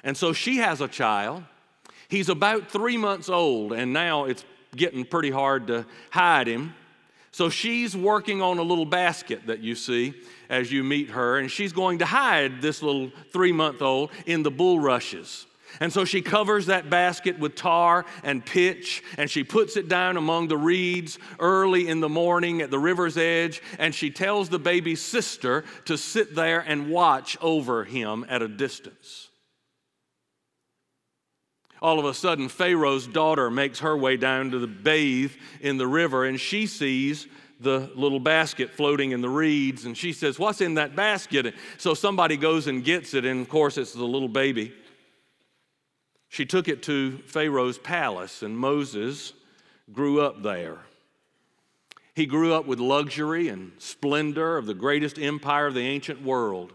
And 0.04 0.16
so 0.16 0.34
she 0.34 0.58
has 0.58 0.82
a 0.82 0.88
child. 0.88 1.44
He's 2.08 2.30
about 2.30 2.72
three 2.72 2.98
months 2.98 3.30
old, 3.30 3.74
and 3.74 3.94
now 3.94 4.26
it's 4.26 4.46
getting 4.76 5.06
pretty 5.06 5.32
hard 5.32 5.68
to 5.68 5.86
hide 6.12 6.48
him. 6.48 6.74
So 7.32 7.50
she's 7.50 7.96
working 7.96 8.42
on 8.42 8.58
a 8.58 8.64
little 8.64 8.86
basket 8.86 9.48
that 9.48 9.60
you 9.60 9.76
see 9.76 10.14
as 10.50 10.72
you 10.72 10.84
meet 10.84 11.12
her, 11.12 11.38
and 11.38 11.50
she's 11.50 11.74
going 11.74 12.00
to 12.00 12.06
hide 12.06 12.62
this 12.62 12.82
little 12.82 13.12
three 13.32 13.52
month 13.52 13.82
old 13.82 14.12
in 14.26 14.44
the 14.44 14.52
bulrushes. 14.52 15.46
And 15.80 15.94
so 15.94 16.04
she 16.04 16.22
covers 16.22 16.66
that 16.66 16.90
basket 16.90 17.38
with 17.38 17.56
tar 17.56 18.06
and 18.24 18.44
pitch, 18.44 19.04
and 19.18 19.30
she 19.30 19.44
puts 19.44 19.78
it 19.78 19.88
down 19.88 20.18
among 20.18 20.48
the 20.48 20.58
reeds 20.58 21.20
early 21.40 21.88
in 21.88 22.00
the 22.00 22.10
morning 22.10 22.62
at 22.62 22.72
the 22.72 22.80
river's 22.80 23.18
edge, 23.18 23.62
and 23.78 23.94
she 23.94 24.10
tells 24.10 24.50
the 24.50 24.60
baby's 24.60 25.02
sister 25.02 25.64
to 25.86 25.98
sit 25.98 26.36
there 26.36 26.62
and 26.62 26.90
watch 26.90 27.38
over 27.42 27.84
him 27.84 28.26
at 28.30 28.42
a 28.42 28.48
distance. 28.48 29.29
All 31.82 32.00
of 32.00 32.06
a 32.06 32.14
sudden, 32.14 32.50
Pharaoh's 32.50 33.08
daughter 33.08 33.50
makes 33.50 33.80
her 33.80 33.96
way 33.96 34.18
down 34.18 34.52
to 34.52 34.60
the 34.60 34.68
bathe 34.68 35.32
in 35.62 35.78
the 35.78 35.88
river, 35.88 36.26
and 36.26 36.40
she 36.40 36.66
sees 36.66 37.28
the 37.60 37.92
little 37.96 38.20
basket 38.20 38.72
floating 38.72 39.12
in 39.12 39.22
the 39.22 39.30
reeds, 39.30 39.86
and 39.86 39.98
she 39.98 40.14
says, 40.14 40.40
What's 40.40 40.62
in 40.62 40.76
that 40.76 40.96
basket? 40.96 41.54
So 41.78 41.94
somebody 41.94 42.38
goes 42.38 42.68
and 42.68 42.84
gets 42.84 43.14
it, 43.14 43.26
and 43.26 43.42
of 43.42 43.50
course, 43.50 43.78
it's 43.78 43.94
the 43.94 44.04
little 44.04 44.30
baby. 44.30 44.74
She 46.30 46.46
took 46.46 46.68
it 46.68 46.84
to 46.84 47.18
Pharaoh's 47.26 47.78
palace, 47.78 48.44
and 48.44 48.58
Moses 48.58 49.34
grew 49.92 50.22
up 50.22 50.44
there. 50.44 50.80
He 52.14 52.26
grew 52.26 52.54
up 52.54 52.66
with 52.66 52.80
luxury 52.80 53.48
and 53.48 53.72
splendor 53.78 54.58
of 54.58 54.66
the 54.66 54.74
greatest 54.74 55.18
empire 55.18 55.68
of 55.68 55.74
the 55.74 55.82
ancient 55.88 56.22
world. 56.22 56.74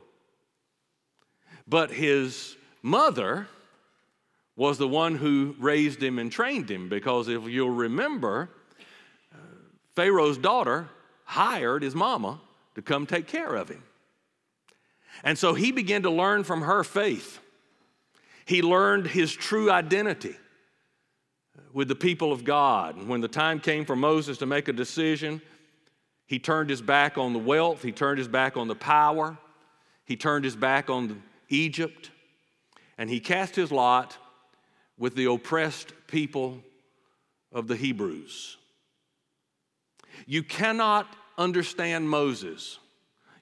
But 1.67 1.91
his 1.91 2.57
mother, 2.83 3.49
was 4.57 4.79
the 4.79 4.89
one 4.89 5.17
who 5.17 5.55
raised 5.59 6.03
him 6.03 6.19
and 6.19 6.31
trained 6.31 6.71
him. 6.71 6.89
Because 6.89 7.29
if 7.29 7.45
you'll 7.45 7.71
remember, 7.71 8.51
uh, 9.33 9.39
Pharaoh's 9.95 10.39
daughter 10.39 10.89
hired 11.25 11.83
his 11.83 11.95
mama 11.95 12.41
to 12.75 12.83
come 12.83 13.07
take 13.07 13.27
care 13.27 13.55
of 13.55 13.69
him. 13.69 13.83
And 15.23 15.39
so 15.39 15.55
he 15.55 15.73
began 15.73 16.03
to 16.03 16.11
learn 16.11 16.45
from 16.45 16.63
her 16.63 16.85
faith. 16.85 17.41
He 18.47 18.63
learned 18.63 19.07
his 19.07 19.33
true 19.33 19.71
identity 19.71 20.37
with 21.73 21.89
the 21.89 21.95
people 21.95 22.33
of 22.33 22.45
God. 22.45 22.97
And 22.97 23.09
when 23.09 23.21
the 23.21 23.29
time 23.29 23.59
came 23.59 23.85
for 23.85 23.97
Moses 23.97 24.39
to 24.39 24.47
make 24.47 24.69
a 24.69 24.73
decision, 24.73 25.41
he 26.27 26.39
turned 26.39 26.71
his 26.71 26.83
back 26.83 27.17
on 27.19 27.33
the 27.33 27.39
wealth, 27.39 27.83
he 27.83 27.93
turned 27.93 28.19
his 28.19 28.29
back 28.29 28.57
on 28.57 28.69
the 28.69 28.75
power, 28.75 29.39
he 30.05 30.17
turned 30.17 30.45
his 30.45 30.57
back 30.57 30.91
on 30.91 31.23
Egypt, 31.49 32.11
and 32.99 33.09
he 33.09 33.21
cast 33.21 33.57
his 33.57 33.73
lot 33.73 34.17
with 34.99 35.15
the 35.15 35.27
oppressed 35.27 35.93
people 36.07 36.61
of 37.53 37.69
the 37.69 37.77
Hebrews. 37.77 38.57
You 40.27 40.43
cannot 40.43 41.07
understand 41.37 42.09
Moses. 42.09 42.79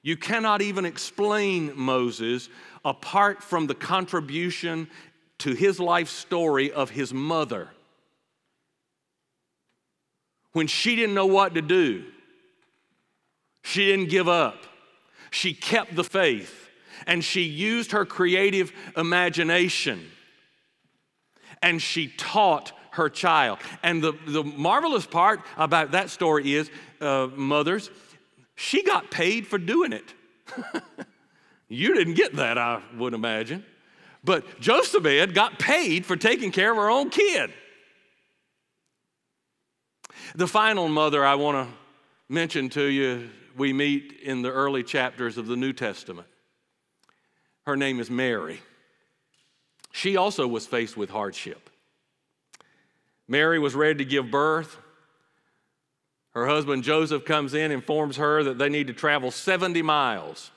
You 0.01 0.17
cannot 0.17 0.61
even 0.61 0.85
explain 0.85 1.71
Moses 1.75 2.49
apart 2.83 3.43
from 3.43 3.67
the 3.67 3.75
contribution 3.75 4.87
to 5.39 5.53
his 5.53 5.79
life 5.79 6.09
story 6.09 6.71
of 6.71 6.89
his 6.89 7.13
mother. 7.13 7.69
When 10.51 10.67
she 10.67 10.95
didn't 10.95 11.15
know 11.15 11.25
what 11.25 11.55
to 11.55 11.61
do, 11.61 12.03
she 13.63 13.85
didn't 13.85 14.09
give 14.09 14.27
up. 14.27 14.63
She 15.31 15.53
kept 15.53 15.95
the 15.95 16.03
faith 16.03 16.69
and 17.07 17.23
she 17.23 17.41
used 17.41 17.91
her 17.91 18.05
creative 18.05 18.71
imagination 18.95 20.05
and 21.63 21.81
she 21.81 22.09
taught 22.09 22.73
her 22.91 23.09
child. 23.09 23.57
And 23.81 24.03
the, 24.03 24.13
the 24.27 24.43
marvelous 24.43 25.07
part 25.07 25.41
about 25.57 25.91
that 25.91 26.11
story 26.11 26.53
is, 26.53 26.69
uh, 27.01 27.29
mothers, 27.35 27.89
she 28.55 28.83
got 28.83 29.09
paid 29.09 29.47
for 29.47 29.57
doing 29.57 29.93
it. 29.93 30.13
you 31.67 31.95
didn't 31.95 32.13
get 32.13 32.35
that, 32.35 32.59
I 32.59 32.83
would 32.97 33.15
imagine. 33.15 33.65
But 34.23 34.59
Jochebed 34.59 35.33
got 35.33 35.57
paid 35.57 36.05
for 36.05 36.15
taking 36.15 36.51
care 36.51 36.71
of 36.71 36.77
her 36.77 36.89
own 36.89 37.09
kid. 37.09 37.51
The 40.35 40.47
final 40.47 40.87
mother 40.87 41.25
I 41.25 41.35
want 41.35 41.67
to 41.67 41.73
mention 42.29 42.69
to 42.69 42.83
you, 42.83 43.29
we 43.57 43.73
meet 43.73 44.19
in 44.23 44.41
the 44.41 44.51
early 44.51 44.83
chapters 44.83 45.37
of 45.37 45.47
the 45.47 45.55
New 45.55 45.73
Testament. 45.73 46.27
Her 47.65 47.75
name 47.75 47.99
is 47.99 48.09
Mary. 48.09 48.59
She 49.93 50.17
also 50.17 50.47
was 50.47 50.65
faced 50.65 50.97
with 50.97 51.11
hardship. 51.11 51.69
Mary 53.27 53.59
was 53.59 53.75
ready 53.75 54.03
to 54.03 54.05
give 54.05 54.29
birth. 54.29 54.77
Her 56.31 56.47
husband 56.47 56.83
Joseph 56.83 57.25
comes 57.25 57.53
in, 57.53 57.71
informs 57.71 58.17
her 58.17 58.43
that 58.43 58.57
they 58.57 58.69
need 58.69 58.87
to 58.87 58.93
travel 58.93 59.29
70 59.29 59.83
miles 59.83 60.49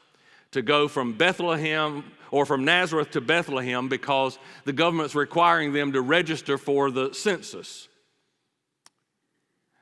to 0.52 0.62
go 0.62 0.88
from 0.88 1.12
Bethlehem 1.12 2.02
or 2.30 2.46
from 2.46 2.64
Nazareth 2.64 3.10
to 3.10 3.20
Bethlehem 3.20 3.88
because 3.88 4.38
the 4.64 4.72
government's 4.72 5.14
requiring 5.14 5.74
them 5.74 5.92
to 5.92 6.00
register 6.00 6.56
for 6.56 6.90
the 6.90 7.12
census. 7.12 7.88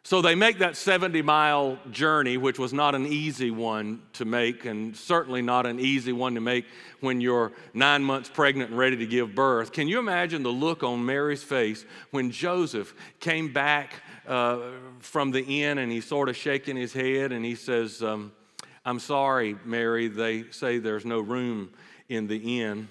So 0.06 0.20
they 0.20 0.34
make 0.34 0.58
that 0.58 0.76
70 0.76 1.22
mile 1.22 1.78
journey, 1.90 2.36
which 2.36 2.58
was 2.58 2.74
not 2.74 2.94
an 2.94 3.06
easy 3.06 3.50
one 3.50 4.02
to 4.12 4.26
make, 4.26 4.66
and 4.66 4.94
certainly 4.94 5.40
not 5.40 5.64
an 5.64 5.80
easy 5.80 6.12
one 6.12 6.34
to 6.34 6.42
make 6.42 6.66
when 7.00 7.22
you're 7.22 7.52
nine 7.72 8.04
months 8.04 8.28
pregnant 8.28 8.68
and 8.68 8.78
ready 8.78 8.98
to 8.98 9.06
give 9.06 9.34
birth. 9.34 9.72
Can 9.72 9.88
you 9.88 9.98
imagine 9.98 10.42
the 10.42 10.50
look 10.50 10.82
on 10.82 11.06
Mary's 11.06 11.42
face 11.42 11.86
when 12.10 12.30
Joseph 12.30 12.94
came 13.18 13.50
back 13.50 13.94
uh, 14.28 14.58
from 15.00 15.30
the 15.30 15.42
inn 15.42 15.78
and 15.78 15.90
he's 15.90 16.04
sort 16.04 16.28
of 16.28 16.36
shaking 16.36 16.76
his 16.76 16.92
head 16.92 17.32
and 17.32 17.42
he 17.42 17.54
says, 17.54 18.02
um, 18.02 18.30
I'm 18.84 18.98
sorry, 18.98 19.56
Mary, 19.64 20.08
they 20.08 20.44
say 20.50 20.76
there's 20.76 21.06
no 21.06 21.20
room 21.20 21.70
in 22.10 22.26
the 22.26 22.60
inn. 22.60 22.88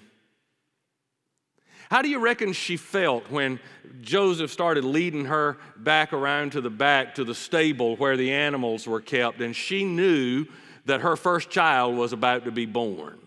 How 1.90 2.02
do 2.02 2.08
you 2.08 2.18
reckon 2.18 2.52
she 2.52 2.76
felt 2.76 3.30
when 3.30 3.60
Joseph 4.00 4.50
started 4.50 4.84
leading 4.84 5.26
her 5.26 5.58
back 5.76 6.12
around 6.12 6.52
to 6.52 6.60
the 6.60 6.70
back 6.70 7.14
to 7.16 7.24
the 7.24 7.34
stable 7.34 7.96
where 7.96 8.16
the 8.16 8.32
animals 8.32 8.86
were 8.86 9.00
kept, 9.00 9.40
and 9.40 9.54
she 9.54 9.84
knew 9.84 10.46
that 10.86 11.00
her 11.00 11.16
first 11.16 11.50
child 11.50 11.96
was 11.96 12.12
about 12.12 12.44
to 12.44 12.50
be 12.50 12.66
born? 12.66 13.18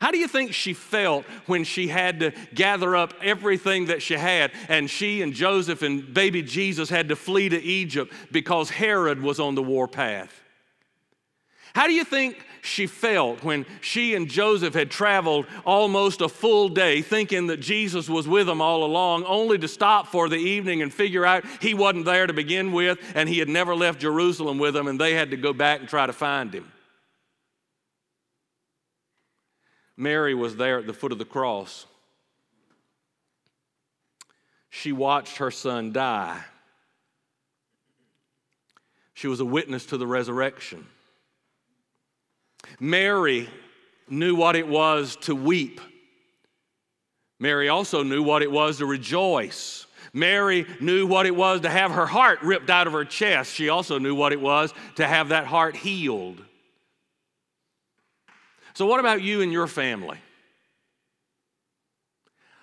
How 0.00 0.10
do 0.10 0.18
you 0.18 0.28
think 0.28 0.52
she 0.52 0.74
felt 0.74 1.24
when 1.46 1.64
she 1.64 1.88
had 1.88 2.20
to 2.20 2.32
gather 2.54 2.94
up 2.94 3.14
everything 3.22 3.86
that 3.86 4.02
she 4.02 4.14
had 4.14 4.52
and 4.68 4.88
she 4.88 5.22
and 5.22 5.32
Joseph 5.32 5.82
and 5.82 6.12
baby 6.12 6.42
Jesus 6.42 6.90
had 6.90 7.08
to 7.08 7.16
flee 7.16 7.48
to 7.48 7.60
Egypt 7.62 8.12
because 8.30 8.68
Herod 8.68 9.22
was 9.22 9.40
on 9.40 9.54
the 9.54 9.62
warpath? 9.62 10.42
How 11.74 11.86
do 11.86 11.92
you 11.92 12.04
think 12.04 12.44
she 12.68 12.86
felt 12.86 13.42
when 13.42 13.66
she 13.80 14.14
and 14.14 14.28
Joseph 14.28 14.74
had 14.74 14.90
traveled 14.90 15.46
almost 15.64 16.20
a 16.20 16.28
full 16.28 16.68
day 16.68 17.02
thinking 17.02 17.48
that 17.48 17.58
Jesus 17.58 18.08
was 18.08 18.28
with 18.28 18.46
them 18.46 18.60
all 18.60 18.84
along, 18.84 19.24
only 19.24 19.58
to 19.58 19.68
stop 19.68 20.06
for 20.06 20.28
the 20.28 20.36
evening 20.36 20.82
and 20.82 20.92
figure 20.92 21.24
out 21.24 21.44
he 21.60 21.74
wasn't 21.74 22.04
there 22.04 22.26
to 22.26 22.32
begin 22.32 22.72
with 22.72 22.98
and 23.14 23.28
he 23.28 23.38
had 23.38 23.48
never 23.48 23.74
left 23.74 24.00
Jerusalem 24.00 24.58
with 24.58 24.74
them 24.74 24.86
and 24.86 25.00
they 25.00 25.14
had 25.14 25.30
to 25.30 25.36
go 25.36 25.52
back 25.52 25.80
and 25.80 25.88
try 25.88 26.06
to 26.06 26.12
find 26.12 26.54
him? 26.54 26.70
Mary 29.96 30.34
was 30.34 30.56
there 30.56 30.78
at 30.78 30.86
the 30.86 30.92
foot 30.92 31.10
of 31.10 31.18
the 31.18 31.24
cross. 31.24 31.86
She 34.70 34.92
watched 34.92 35.38
her 35.38 35.50
son 35.50 35.92
die. 35.92 36.44
She 39.14 39.26
was 39.26 39.40
a 39.40 39.44
witness 39.44 39.86
to 39.86 39.96
the 39.96 40.06
resurrection. 40.06 40.86
Mary 42.80 43.48
knew 44.08 44.34
what 44.34 44.56
it 44.56 44.66
was 44.66 45.16
to 45.16 45.34
weep. 45.34 45.80
Mary 47.40 47.68
also 47.68 48.02
knew 48.02 48.22
what 48.22 48.42
it 48.42 48.50
was 48.50 48.78
to 48.78 48.86
rejoice. 48.86 49.86
Mary 50.12 50.66
knew 50.80 51.06
what 51.06 51.26
it 51.26 51.36
was 51.36 51.60
to 51.60 51.70
have 51.70 51.92
her 51.92 52.06
heart 52.06 52.42
ripped 52.42 52.70
out 52.70 52.86
of 52.86 52.92
her 52.92 53.04
chest. 53.04 53.54
She 53.54 53.68
also 53.68 53.98
knew 53.98 54.14
what 54.14 54.32
it 54.32 54.40
was 54.40 54.72
to 54.96 55.06
have 55.06 55.28
that 55.28 55.46
heart 55.46 55.76
healed. 55.76 56.42
So, 58.74 58.86
what 58.86 59.00
about 59.00 59.22
you 59.22 59.40
and 59.42 59.52
your 59.52 59.66
family? 59.66 60.18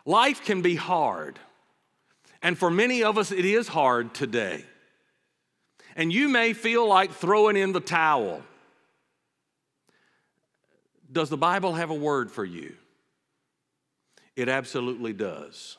Life 0.06 0.46
can 0.46 0.62
be 0.62 0.76
hard. 0.76 1.40
And 2.42 2.58
for 2.58 2.70
many 2.70 3.04
of 3.04 3.18
us, 3.18 3.32
it 3.32 3.44
is 3.44 3.68
hard 3.68 4.14
today. 4.14 4.64
And 5.96 6.14
you 6.14 6.30
may 6.30 6.54
feel 6.54 6.88
like 6.88 7.12
throwing 7.12 7.56
in 7.56 7.72
the 7.72 7.80
towel. 7.80 8.44
Does 11.12 11.30
the 11.30 11.38
Bible 11.38 11.74
have 11.74 11.90
a 11.90 11.96
word 11.96 12.32
for 12.32 12.46
you? 12.46 12.76
It 14.36 14.50
absolutely 14.50 15.14
does. 15.14 15.78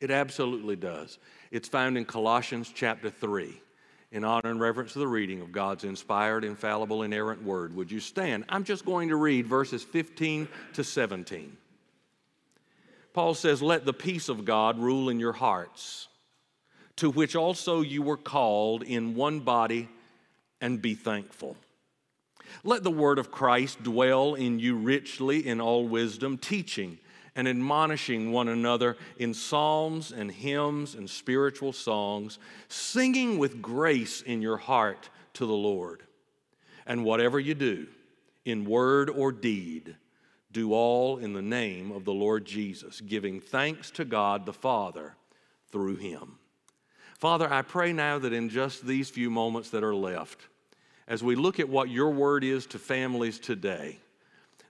It 0.00 0.10
absolutely 0.10 0.76
does. 0.76 1.18
It's 1.50 1.68
found 1.68 1.96
in 1.96 2.04
Colossians 2.04 2.72
chapter 2.74 3.10
3. 3.10 3.60
In 4.12 4.22
honor 4.22 4.50
and 4.50 4.60
reverence 4.60 4.92
to 4.92 5.00
the 5.00 5.08
reading 5.08 5.40
of 5.40 5.50
God's 5.50 5.82
inspired, 5.82 6.44
infallible, 6.44 7.02
inerrant 7.02 7.42
word, 7.42 7.74
would 7.74 7.90
you 7.90 7.98
stand? 7.98 8.44
I'm 8.48 8.62
just 8.62 8.84
going 8.84 9.08
to 9.08 9.16
read 9.16 9.46
verses 9.46 9.82
15 9.82 10.46
to 10.74 10.84
17. 10.84 11.56
Paul 13.12 13.34
says, 13.34 13.60
Let 13.60 13.84
the 13.84 13.92
peace 13.92 14.28
of 14.28 14.44
God 14.44 14.78
rule 14.78 15.08
in 15.08 15.18
your 15.18 15.32
hearts, 15.32 16.06
to 16.96 17.10
which 17.10 17.34
also 17.34 17.80
you 17.80 18.02
were 18.02 18.16
called 18.16 18.84
in 18.84 19.16
one 19.16 19.40
body, 19.40 19.88
and 20.60 20.80
be 20.80 20.94
thankful. 20.94 21.56
Let 22.62 22.84
the 22.84 22.90
word 22.90 23.18
of 23.18 23.30
Christ 23.30 23.82
dwell 23.82 24.34
in 24.34 24.58
you 24.58 24.76
richly 24.76 25.46
in 25.46 25.60
all 25.60 25.88
wisdom, 25.88 26.38
teaching 26.38 26.98
and 27.36 27.48
admonishing 27.48 28.30
one 28.30 28.48
another 28.48 28.96
in 29.18 29.34
psalms 29.34 30.12
and 30.12 30.30
hymns 30.30 30.94
and 30.94 31.10
spiritual 31.10 31.72
songs, 31.72 32.38
singing 32.68 33.38
with 33.38 33.60
grace 33.60 34.22
in 34.22 34.40
your 34.40 34.56
heart 34.56 35.08
to 35.34 35.46
the 35.46 35.52
Lord. 35.52 36.04
And 36.86 37.04
whatever 37.04 37.40
you 37.40 37.54
do, 37.54 37.88
in 38.44 38.64
word 38.64 39.10
or 39.10 39.32
deed, 39.32 39.96
do 40.52 40.72
all 40.72 41.18
in 41.18 41.32
the 41.32 41.42
name 41.42 41.90
of 41.90 42.04
the 42.04 42.12
Lord 42.12 42.44
Jesus, 42.44 43.00
giving 43.00 43.40
thanks 43.40 43.90
to 43.92 44.04
God 44.04 44.46
the 44.46 44.52
Father 44.52 45.16
through 45.72 45.96
him. 45.96 46.38
Father, 47.18 47.52
I 47.52 47.62
pray 47.62 47.92
now 47.92 48.18
that 48.18 48.32
in 48.32 48.48
just 48.48 48.86
these 48.86 49.10
few 49.10 49.30
moments 49.30 49.70
that 49.70 49.82
are 49.82 49.94
left, 49.94 50.42
as 51.06 51.22
we 51.22 51.36
look 51.36 51.60
at 51.60 51.68
what 51.68 51.90
your 51.90 52.10
word 52.10 52.44
is 52.44 52.66
to 52.66 52.78
families 52.78 53.38
today, 53.38 53.98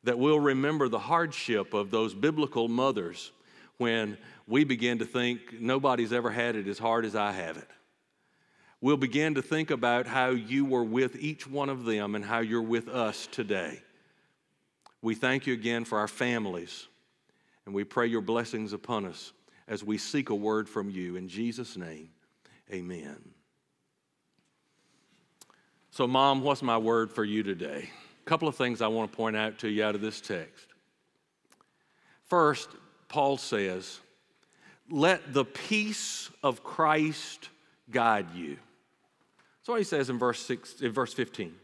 that 0.03 0.19
we'll 0.19 0.41
remember 0.41 0.89
the 0.89 0.99
hardship 0.99 1.75
of 1.75 1.91
those 1.91 2.15
biblical 2.15 2.69
mothers 2.69 3.33
when 3.79 4.19
we 4.47 4.65
begin 4.65 4.99
to 4.99 5.05
think 5.05 5.61
nobody's 5.61 6.13
ever 6.13 6.31
had 6.31 6.57
it 6.57 6.67
as 6.69 6.79
hard 6.79 7.05
as 7.05 7.17
I 7.17 7.33
have 7.33 7.57
it. 7.57 7.69
We'll 8.81 8.97
begin 8.99 9.37
to 9.37 9.43
think 9.43 9.71
about 9.71 10.07
how 10.07 10.31
you 10.31 10.67
were 10.67 10.85
with 10.85 11.17
each 11.17 11.47
one 11.47 11.71
of 11.71 11.85
them 11.85 12.15
and 12.15 12.25
how 12.25 12.41
you're 12.41 12.61
with 12.61 12.89
us 12.89 13.27
today. 13.31 13.81
We 15.01 15.15
thank 15.15 15.47
you 15.47 15.55
again 15.55 15.85
for 15.85 15.99
our 15.99 16.09
families, 16.09 16.87
and 17.65 17.75
we 17.75 17.85
pray 17.85 18.07
your 18.07 18.21
blessings 18.21 18.73
upon 18.73 19.07
us 19.07 19.33
as 19.69 19.83
we 19.83 19.97
seek 19.97 20.29
a 20.29 20.35
word 20.35 20.69
from 20.69 20.91
you. 20.91 21.17
In 21.17 21.29
Jesus' 21.29 21.77
name, 21.77 22.11
amen. 22.71 23.34
So, 25.95 26.09
Mom, 26.09 26.43
what's 26.43 26.61
my 26.61 26.77
word 26.77 27.13
for 27.13 27.23
you 27.23 27.45
today? 27.45 27.89
A 28.21 28.29
couple 28.29 28.49
of 28.49 28.57
things 28.57 28.83
I 28.83 28.89
want 28.89 29.13
to 29.13 29.17
point 29.17 29.37
out 29.37 29.61
to 29.61 29.69
you 29.69 29.85
out 29.85 29.95
of 29.95 30.01
this 30.01 30.21
text. 30.21 30.67
First, 32.25 32.69
Paul 33.07 33.37
says, 33.37 34.01
Let 34.91 35.33
the 35.33 35.45
peace 35.45 36.31
of 36.43 36.65
Christ 36.65 37.49
guide 37.93 38.27
you. 38.35 38.57
That's 39.61 39.69
what 39.69 39.79
he 39.79 39.85
says 39.85 40.11
in 40.11 40.19
verse, 40.19 40.41
six, 40.41 40.81
in 40.81 40.91
verse 40.91 41.15
15. 41.15 41.55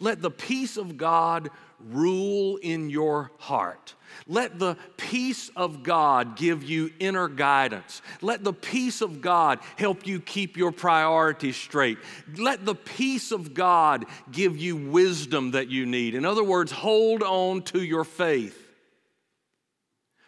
Let 0.00 0.22
the 0.22 0.30
peace 0.30 0.76
of 0.78 0.96
God 0.96 1.50
rule 1.88 2.56
in 2.56 2.90
your 2.90 3.30
heart. 3.38 3.94
Let 4.26 4.58
the 4.58 4.76
peace 4.96 5.50
of 5.54 5.82
God 5.82 6.36
give 6.36 6.64
you 6.64 6.90
inner 6.98 7.28
guidance. 7.28 8.02
Let 8.20 8.42
the 8.42 8.52
peace 8.52 9.02
of 9.02 9.20
God 9.20 9.60
help 9.76 10.06
you 10.06 10.20
keep 10.20 10.56
your 10.56 10.72
priorities 10.72 11.56
straight. 11.56 11.98
Let 12.36 12.64
the 12.64 12.74
peace 12.74 13.30
of 13.30 13.54
God 13.54 14.06
give 14.32 14.56
you 14.56 14.76
wisdom 14.76 15.52
that 15.52 15.68
you 15.68 15.86
need. 15.86 16.14
In 16.14 16.24
other 16.24 16.44
words, 16.44 16.72
hold 16.72 17.22
on 17.22 17.62
to 17.64 17.82
your 17.82 18.04
faith. 18.04 18.56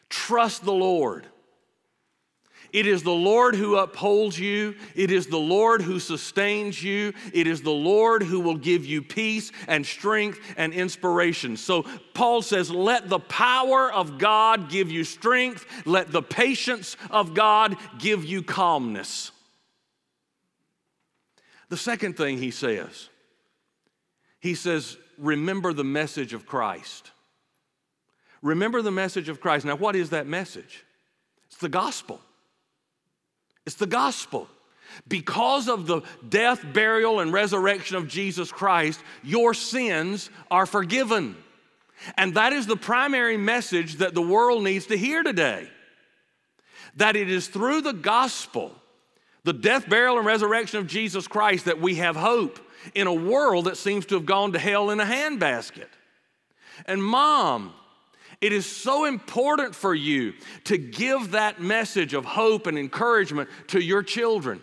Trust 0.08 0.64
the 0.64 0.72
Lord. 0.72 1.26
It 2.72 2.86
is 2.86 3.02
the 3.02 3.10
Lord 3.10 3.54
who 3.54 3.76
upholds 3.76 4.38
you. 4.38 4.74
It 4.94 5.10
is 5.10 5.26
the 5.26 5.38
Lord 5.38 5.82
who 5.82 6.00
sustains 6.00 6.82
you. 6.82 7.12
It 7.34 7.46
is 7.46 7.60
the 7.60 7.70
Lord 7.70 8.22
who 8.22 8.40
will 8.40 8.56
give 8.56 8.86
you 8.86 9.02
peace 9.02 9.52
and 9.68 9.84
strength 9.84 10.40
and 10.56 10.72
inspiration. 10.72 11.58
So 11.58 11.84
Paul 12.14 12.40
says, 12.40 12.70
Let 12.70 13.10
the 13.10 13.18
power 13.18 13.92
of 13.92 14.16
God 14.16 14.70
give 14.70 14.90
you 14.90 15.04
strength. 15.04 15.66
Let 15.84 16.12
the 16.12 16.22
patience 16.22 16.96
of 17.10 17.34
God 17.34 17.76
give 17.98 18.24
you 18.24 18.42
calmness. 18.42 19.32
The 21.68 21.76
second 21.76 22.16
thing 22.16 22.38
he 22.38 22.50
says, 22.50 23.10
he 24.40 24.54
says, 24.54 24.96
Remember 25.18 25.74
the 25.74 25.84
message 25.84 26.32
of 26.32 26.46
Christ. 26.46 27.10
Remember 28.40 28.80
the 28.80 28.90
message 28.90 29.28
of 29.28 29.40
Christ. 29.40 29.66
Now, 29.66 29.76
what 29.76 29.94
is 29.94 30.10
that 30.10 30.26
message? 30.26 30.84
It's 31.48 31.58
the 31.58 31.68
gospel. 31.68 32.18
It's 33.66 33.76
the 33.76 33.86
gospel. 33.86 34.48
Because 35.08 35.68
of 35.68 35.86
the 35.86 36.02
death, 36.28 36.64
burial, 36.72 37.20
and 37.20 37.32
resurrection 37.32 37.96
of 37.96 38.08
Jesus 38.08 38.52
Christ, 38.52 39.00
your 39.22 39.54
sins 39.54 40.28
are 40.50 40.66
forgiven. 40.66 41.36
And 42.16 42.34
that 42.34 42.52
is 42.52 42.66
the 42.66 42.76
primary 42.76 43.36
message 43.36 43.96
that 43.96 44.14
the 44.14 44.22
world 44.22 44.64
needs 44.64 44.86
to 44.86 44.98
hear 44.98 45.22
today. 45.22 45.68
That 46.96 47.16
it 47.16 47.30
is 47.30 47.48
through 47.48 47.82
the 47.82 47.92
gospel, 47.92 48.74
the 49.44 49.52
death, 49.52 49.88
burial, 49.88 50.18
and 50.18 50.26
resurrection 50.26 50.78
of 50.78 50.86
Jesus 50.86 51.26
Christ, 51.26 51.64
that 51.64 51.80
we 51.80 51.94
have 51.96 52.16
hope 52.16 52.58
in 52.94 53.06
a 53.06 53.14
world 53.14 53.66
that 53.66 53.76
seems 53.76 54.04
to 54.06 54.16
have 54.16 54.26
gone 54.26 54.52
to 54.52 54.58
hell 54.58 54.90
in 54.90 55.00
a 55.00 55.04
handbasket. 55.04 55.88
And, 56.86 57.02
mom, 57.02 57.72
it 58.42 58.52
is 58.52 58.66
so 58.66 59.04
important 59.04 59.74
for 59.74 59.94
you 59.94 60.34
to 60.64 60.76
give 60.76 61.30
that 61.30 61.60
message 61.60 62.12
of 62.12 62.24
hope 62.24 62.66
and 62.66 62.76
encouragement 62.76 63.48
to 63.68 63.80
your 63.80 64.02
children. 64.02 64.60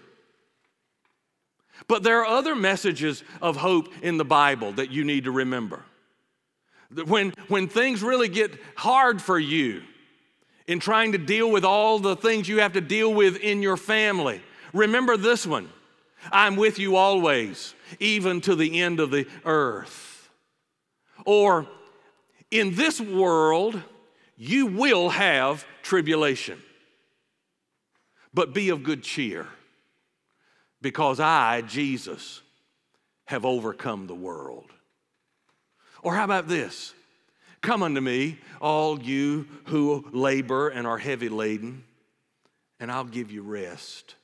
But 1.88 2.04
there 2.04 2.20
are 2.20 2.26
other 2.26 2.56
messages 2.56 3.24
of 3.42 3.56
hope 3.56 3.88
in 4.02 4.18
the 4.18 4.26
Bible 4.26 4.74
that 4.74 4.92
you 4.92 5.06
need 5.06 5.24
to 5.24 5.32
remember. 5.32 5.86
When, 7.06 7.32
when 7.48 7.70
things 7.70 8.04
really 8.04 8.28
get 8.28 8.52
hard 8.76 9.22
for 9.22 9.40
you 9.40 9.82
in 10.68 10.82
trying 10.82 11.14
to 11.14 11.18
deal 11.18 11.50
with 11.50 11.64
all 11.64 12.00
the 12.00 12.18
things 12.18 12.50
you 12.50 12.60
have 12.60 12.74
to 12.74 12.82
deal 12.82 13.14
with 13.14 13.38
in 13.38 13.62
your 13.62 13.78
family, 13.78 14.42
remember 14.74 15.16
this 15.16 15.48
one 15.48 15.70
I'm 16.34 16.58
with 16.58 16.80
you 16.80 16.98
always, 16.98 17.74
even 18.02 18.42
to 18.42 18.56
the 18.56 18.82
end 18.82 19.00
of 19.00 19.10
the 19.10 19.26
earth. 19.46 20.30
Or 21.24 21.66
in 22.52 22.76
this 22.76 23.00
world, 23.00 23.82
you 24.38 24.66
will 24.66 25.10
have 25.10 25.66
tribulation. 25.84 26.62
But 28.34 28.54
be 28.54 28.70
of 28.70 28.84
good 28.84 29.04
cheer, 29.04 29.48
because 30.82 31.20
I, 31.20 31.62
Jesus, 31.62 32.42
have 33.26 33.46
overcome 33.46 34.08
the 34.08 34.16
world. 34.16 34.72
Or 36.02 36.16
how 36.16 36.24
about 36.24 36.48
this? 36.48 36.94
Come 37.62 37.84
unto 37.84 38.00
me, 38.00 38.38
all 38.62 39.02
you 39.02 39.48
who 39.66 40.06
labor 40.12 40.70
and 40.70 40.88
are 40.88 40.98
heavy 40.98 41.28
laden, 41.28 41.84
and 42.80 42.92
I'll 42.92 43.04
give 43.04 43.32
you 43.32 43.42
rest. 43.42 44.16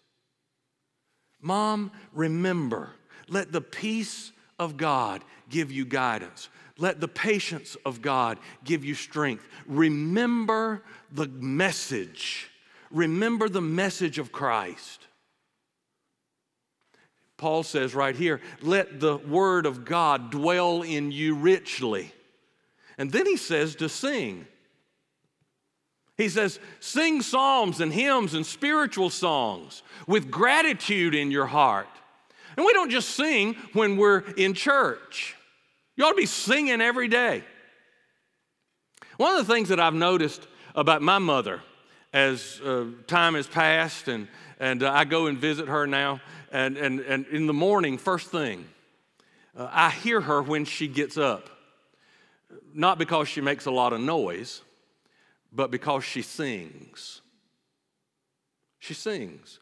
Mom, 1.41 1.91
remember, 2.13 2.91
let 3.27 3.51
the 3.51 3.61
peace 3.61 4.31
of 4.57 4.77
God 4.77 5.23
give 5.49 5.71
you 5.71 5.85
guidance. 5.85 6.49
Let 6.77 6.99
the 6.99 7.07
patience 7.07 7.75
of 7.85 8.01
God 8.01 8.37
give 8.63 8.83
you 8.83 8.95
strength. 8.95 9.47
Remember 9.65 10.83
the 11.11 11.27
message. 11.27 12.49
Remember 12.91 13.47
the 13.47 13.61
message 13.61 14.19
of 14.19 14.31
Christ. 14.31 15.07
Paul 17.37 17.63
says 17.63 17.95
right 17.95 18.15
here, 18.15 18.41
let 18.61 18.99
the 18.99 19.17
word 19.17 19.65
of 19.65 19.85
God 19.85 20.31
dwell 20.31 20.81
in 20.81 21.11
you 21.11 21.35
richly. 21.35 22.13
And 22.97 23.11
then 23.11 23.25
he 23.25 23.37
says 23.37 23.75
to 23.75 23.89
sing. 23.89 24.47
He 26.17 26.29
says, 26.29 26.59
sing 26.79 27.21
psalms 27.21 27.81
and 27.81 27.91
hymns 27.91 28.33
and 28.33 28.45
spiritual 28.45 29.09
songs 29.09 29.83
with 30.07 30.31
gratitude 30.31 31.13
in 31.13 31.29
your 31.29 31.45
heart. 31.45 31.89
And 32.55 32.65
we 32.65 32.71
don't 32.71 32.89
just 32.89 33.09
sing 33.09 33.55
when 33.73 33.97
we're 33.97 34.19
in 34.37 34.53
church. 34.53 35.35
You 35.95 36.05
ought 36.05 36.11
to 36.11 36.15
be 36.15 36.25
singing 36.25 36.81
every 36.81 37.07
day. 37.07 37.43
One 39.17 39.37
of 39.37 39.47
the 39.47 39.53
things 39.53 39.69
that 39.69 39.79
I've 39.79 39.93
noticed 39.93 40.45
about 40.75 41.01
my 41.01 41.19
mother 41.19 41.61
as 42.11 42.59
uh, 42.61 42.85
time 43.07 43.35
has 43.35 43.47
passed 43.47 44.07
and, 44.07 44.27
and 44.59 44.83
uh, 44.83 44.91
I 44.91 45.05
go 45.05 45.27
and 45.27 45.37
visit 45.37 45.67
her 45.67 45.87
now, 45.87 46.21
and, 46.51 46.77
and, 46.77 46.99
and 47.01 47.25
in 47.27 47.47
the 47.47 47.53
morning, 47.53 47.97
first 47.97 48.29
thing, 48.29 48.65
uh, 49.57 49.69
I 49.71 49.89
hear 49.89 50.21
her 50.21 50.41
when 50.41 50.65
she 50.65 50.87
gets 50.87 51.17
up. 51.17 51.49
Not 52.73 52.97
because 52.97 53.27
she 53.29 53.41
makes 53.41 53.65
a 53.65 53.71
lot 53.71 53.93
of 53.93 54.01
noise, 54.01 54.61
but 55.51 55.71
because 55.71 56.03
she 56.03 56.21
sings. 56.21 57.21
She 58.79 58.93
sings. 58.93 59.59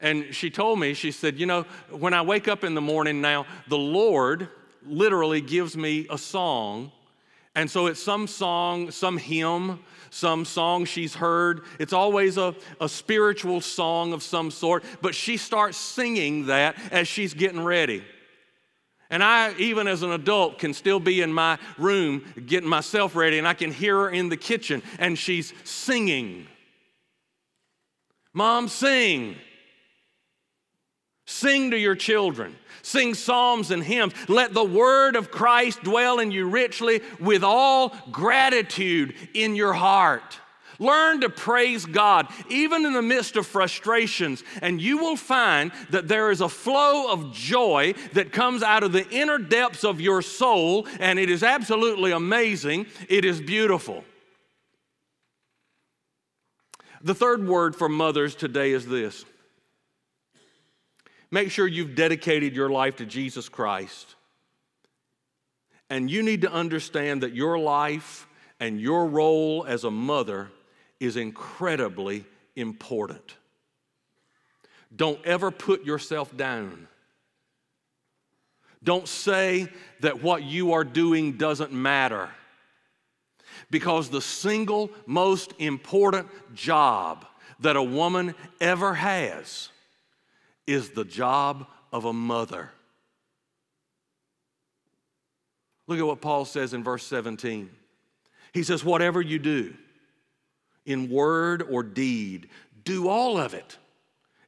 And 0.00 0.34
she 0.34 0.50
told 0.50 0.80
me, 0.80 0.94
she 0.94 1.12
said, 1.12 1.38
You 1.38 1.46
know, 1.46 1.62
when 1.90 2.12
I 2.12 2.22
wake 2.22 2.48
up 2.48 2.64
in 2.64 2.74
the 2.74 2.80
morning 2.80 3.20
now, 3.20 3.46
the 3.68 3.78
Lord 3.78 4.48
literally 4.86 5.40
gives 5.40 5.76
me 5.76 6.06
a 6.10 6.18
song. 6.18 6.92
And 7.54 7.70
so 7.70 7.86
it's 7.86 8.02
some 8.02 8.26
song, 8.26 8.90
some 8.90 9.18
hymn, 9.18 9.80
some 10.10 10.44
song 10.44 10.84
she's 10.84 11.14
heard. 11.14 11.62
It's 11.78 11.92
always 11.92 12.38
a, 12.38 12.54
a 12.80 12.88
spiritual 12.88 13.60
song 13.60 14.12
of 14.12 14.22
some 14.22 14.50
sort, 14.50 14.84
but 15.00 15.14
she 15.14 15.36
starts 15.36 15.76
singing 15.76 16.46
that 16.46 16.76
as 16.90 17.08
she's 17.08 17.34
getting 17.34 17.62
ready. 17.62 18.02
And 19.10 19.22
I, 19.22 19.54
even 19.58 19.86
as 19.86 20.02
an 20.02 20.10
adult, 20.10 20.58
can 20.58 20.72
still 20.72 20.98
be 20.98 21.20
in 21.20 21.32
my 21.32 21.58
room 21.76 22.24
getting 22.46 22.68
myself 22.68 23.14
ready, 23.14 23.36
and 23.36 23.46
I 23.46 23.52
can 23.52 23.70
hear 23.70 23.98
her 24.00 24.10
in 24.10 24.30
the 24.30 24.38
kitchen, 24.38 24.82
and 24.98 25.18
she's 25.18 25.52
singing. 25.64 26.46
Mom, 28.32 28.68
sing. 28.68 29.36
Sing 31.26 31.70
to 31.72 31.78
your 31.78 31.94
children. 31.94 32.56
Sing 32.82 33.14
psalms 33.14 33.70
and 33.70 33.82
hymns. 33.82 34.12
Let 34.28 34.54
the 34.54 34.64
word 34.64 35.16
of 35.16 35.30
Christ 35.30 35.82
dwell 35.82 36.18
in 36.18 36.30
you 36.30 36.48
richly 36.48 37.00
with 37.20 37.44
all 37.44 37.96
gratitude 38.10 39.14
in 39.34 39.54
your 39.56 39.72
heart. 39.72 40.40
Learn 40.78 41.20
to 41.20 41.28
praise 41.28 41.86
God, 41.86 42.26
even 42.48 42.84
in 42.84 42.92
the 42.92 43.02
midst 43.02 43.36
of 43.36 43.46
frustrations, 43.46 44.42
and 44.60 44.82
you 44.82 44.98
will 44.98 45.16
find 45.16 45.70
that 45.90 46.08
there 46.08 46.32
is 46.32 46.40
a 46.40 46.48
flow 46.48 47.12
of 47.12 47.32
joy 47.32 47.94
that 48.14 48.32
comes 48.32 48.64
out 48.64 48.82
of 48.82 48.92
the 48.92 49.08
inner 49.10 49.38
depths 49.38 49.84
of 49.84 50.00
your 50.00 50.22
soul, 50.22 50.88
and 50.98 51.20
it 51.20 51.30
is 51.30 51.44
absolutely 51.44 52.10
amazing. 52.10 52.86
It 53.08 53.24
is 53.24 53.40
beautiful. 53.40 54.04
The 57.00 57.14
third 57.14 57.46
word 57.46 57.76
for 57.76 57.88
mothers 57.88 58.34
today 58.34 58.72
is 58.72 58.86
this 58.86 59.24
make 61.32 61.50
sure 61.50 61.66
you've 61.66 61.96
dedicated 61.96 62.54
your 62.54 62.68
life 62.68 62.96
to 62.96 63.06
Jesus 63.06 63.48
Christ. 63.48 64.14
And 65.90 66.08
you 66.08 66.22
need 66.22 66.42
to 66.42 66.52
understand 66.52 67.24
that 67.24 67.34
your 67.34 67.58
life 67.58 68.28
and 68.60 68.80
your 68.80 69.06
role 69.06 69.64
as 69.66 69.82
a 69.82 69.90
mother 69.90 70.50
is 71.00 71.16
incredibly 71.16 72.24
important. 72.54 73.34
Don't 74.94 75.18
ever 75.26 75.50
put 75.50 75.84
yourself 75.84 76.36
down. 76.36 76.86
Don't 78.84 79.08
say 79.08 79.68
that 80.00 80.22
what 80.22 80.42
you 80.42 80.72
are 80.72 80.84
doing 80.84 81.32
doesn't 81.38 81.72
matter. 81.72 82.28
Because 83.70 84.10
the 84.10 84.20
single 84.20 84.90
most 85.06 85.54
important 85.58 86.28
job 86.54 87.24
that 87.60 87.76
a 87.76 87.82
woman 87.82 88.34
ever 88.60 88.94
has 88.94 89.71
is 90.66 90.90
the 90.90 91.04
job 91.04 91.66
of 91.92 92.04
a 92.04 92.12
mother. 92.12 92.70
Look 95.86 95.98
at 95.98 96.06
what 96.06 96.20
Paul 96.20 96.44
says 96.44 96.74
in 96.74 96.84
verse 96.84 97.04
17. 97.04 97.70
He 98.52 98.62
says, 98.62 98.84
Whatever 98.84 99.20
you 99.20 99.38
do, 99.38 99.74
in 100.86 101.10
word 101.10 101.62
or 101.62 101.82
deed. 101.82 102.48
Do 102.84 103.08
all 103.08 103.38
of 103.38 103.54
it 103.54 103.78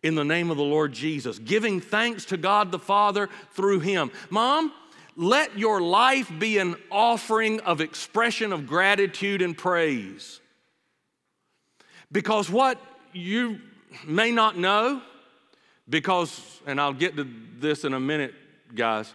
in 0.03 0.15
the 0.15 0.25
name 0.25 0.51
of 0.51 0.57
the 0.57 0.63
Lord 0.63 0.93
Jesus, 0.93 1.39
giving 1.39 1.81
thanks 1.81 2.27
to 2.27 2.37
God 2.37 2.71
the 2.71 2.79
Father 2.79 3.29
through 3.53 3.81
Him. 3.81 4.11
Mom, 4.29 4.73
let 5.17 5.59
your 5.59 5.81
life 5.81 6.31
be 6.39 6.59
an 6.59 6.77
offering 6.91 7.61
of 7.61 7.81
expression 7.81 8.53
of 8.53 8.67
gratitude 8.67 9.41
and 9.41 9.57
praise. 9.57 10.41
Because 12.11 12.51
what 12.51 12.79
you 13.13 13.61
may 14.07 14.31
not 14.31 14.59
know, 14.59 15.01
because, 15.89 16.61
and 16.67 16.81
I'll 16.81 16.93
get 16.93 17.17
to 17.17 17.29
this 17.59 17.85
in 17.85 17.95
a 17.95 18.01
minute, 18.01 18.35
guys, 18.75 19.13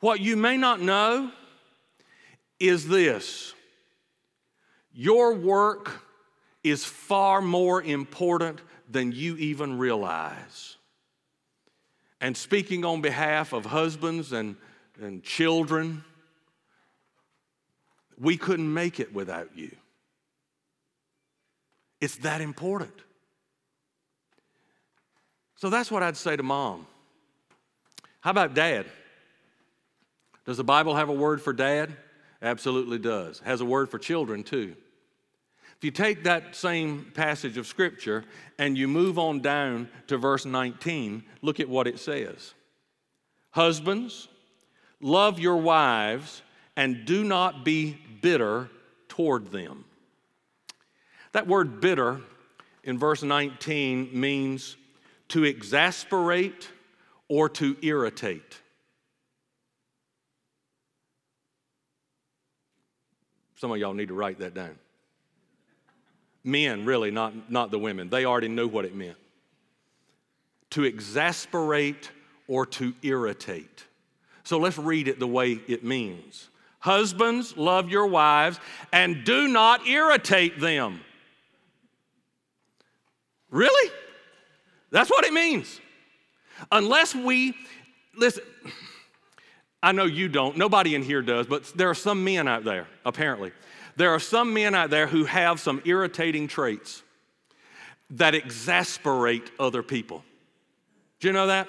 what 0.00 0.20
you 0.20 0.36
may 0.36 0.56
not 0.56 0.80
know 0.80 1.30
is 2.58 2.88
this 2.88 3.54
your 4.92 5.34
work 5.34 6.02
is 6.64 6.84
far 6.84 7.40
more 7.40 7.82
important 7.82 8.60
than 8.88 9.12
you 9.12 9.36
even 9.36 9.78
realize. 9.78 10.76
And 12.20 12.36
speaking 12.36 12.84
on 12.84 13.00
behalf 13.00 13.52
of 13.52 13.64
husbands 13.64 14.32
and, 14.32 14.56
and 15.00 15.22
children, 15.22 16.04
we 18.18 18.36
couldn't 18.36 18.72
make 18.72 19.00
it 19.00 19.14
without 19.14 19.56
you. 19.56 19.74
It's 22.00 22.16
that 22.16 22.40
important. 22.40 22.92
So 25.60 25.68
that's 25.68 25.90
what 25.90 26.02
I'd 26.02 26.16
say 26.16 26.36
to 26.36 26.42
mom. 26.42 26.86
How 28.20 28.30
about 28.30 28.54
dad? 28.54 28.86
Does 30.46 30.56
the 30.56 30.64
Bible 30.64 30.96
have 30.96 31.10
a 31.10 31.14
word 31.14 31.42
for 31.42 31.52
dad? 31.52 31.94
Absolutely 32.40 32.96
does. 32.98 33.40
Has 33.40 33.60
a 33.60 33.66
word 33.66 33.90
for 33.90 33.98
children 33.98 34.42
too. 34.42 34.74
If 35.76 35.84
you 35.84 35.90
take 35.90 36.24
that 36.24 36.56
same 36.56 37.12
passage 37.12 37.58
of 37.58 37.66
Scripture 37.66 38.24
and 38.58 38.76
you 38.76 38.88
move 38.88 39.18
on 39.18 39.40
down 39.40 39.90
to 40.06 40.16
verse 40.16 40.46
19, 40.46 41.24
look 41.42 41.60
at 41.60 41.68
what 41.68 41.86
it 41.86 41.98
says 41.98 42.54
Husbands, 43.50 44.28
love 44.98 45.38
your 45.38 45.58
wives 45.58 46.40
and 46.74 47.04
do 47.04 47.22
not 47.22 47.66
be 47.66 47.98
bitter 48.22 48.70
toward 49.08 49.50
them. 49.52 49.84
That 51.32 51.46
word 51.46 51.82
bitter 51.82 52.22
in 52.82 52.98
verse 52.98 53.22
19 53.22 54.08
means 54.18 54.78
to 55.30 55.44
exasperate 55.44 56.68
or 57.28 57.48
to 57.48 57.76
irritate. 57.82 58.60
Some 63.56 63.70
of 63.70 63.78
y'all 63.78 63.94
need 63.94 64.08
to 64.08 64.14
write 64.14 64.38
that 64.40 64.54
down. 64.54 64.76
Men, 66.42 66.84
really, 66.84 67.10
not, 67.10 67.50
not 67.50 67.70
the 67.70 67.78
women. 67.78 68.08
They 68.08 68.24
already 68.24 68.48
knew 68.48 68.66
what 68.66 68.84
it 68.84 68.94
meant. 68.94 69.18
To 70.70 70.84
exasperate 70.84 72.10
or 72.48 72.64
to 72.66 72.94
irritate. 73.02 73.84
So 74.44 74.58
let's 74.58 74.78
read 74.78 75.08
it 75.08 75.20
the 75.20 75.26
way 75.26 75.60
it 75.68 75.84
means. 75.84 76.48
Husbands, 76.78 77.56
love 77.56 77.90
your 77.90 78.06
wives 78.06 78.58
and 78.92 79.22
do 79.24 79.46
not 79.48 79.86
irritate 79.86 80.58
them. 80.58 81.00
Really? 83.50 83.90
That's 84.90 85.10
what 85.10 85.24
it 85.24 85.32
means. 85.32 85.80
Unless 86.70 87.14
we, 87.14 87.54
listen, 88.16 88.42
I 89.82 89.92
know 89.92 90.04
you 90.04 90.28
don't, 90.28 90.56
nobody 90.56 90.94
in 90.94 91.02
here 91.02 91.22
does, 91.22 91.46
but 91.46 91.64
there 91.76 91.88
are 91.88 91.94
some 91.94 92.22
men 92.24 92.48
out 92.48 92.64
there, 92.64 92.86
apparently. 93.04 93.52
There 93.96 94.10
are 94.10 94.20
some 94.20 94.52
men 94.52 94.74
out 94.74 94.90
there 94.90 95.06
who 95.06 95.24
have 95.24 95.60
some 95.60 95.80
irritating 95.84 96.48
traits 96.48 97.02
that 98.10 98.34
exasperate 98.34 99.50
other 99.58 99.82
people. 99.82 100.24
Do 101.20 101.28
you 101.28 101.32
know 101.32 101.46
that? 101.46 101.68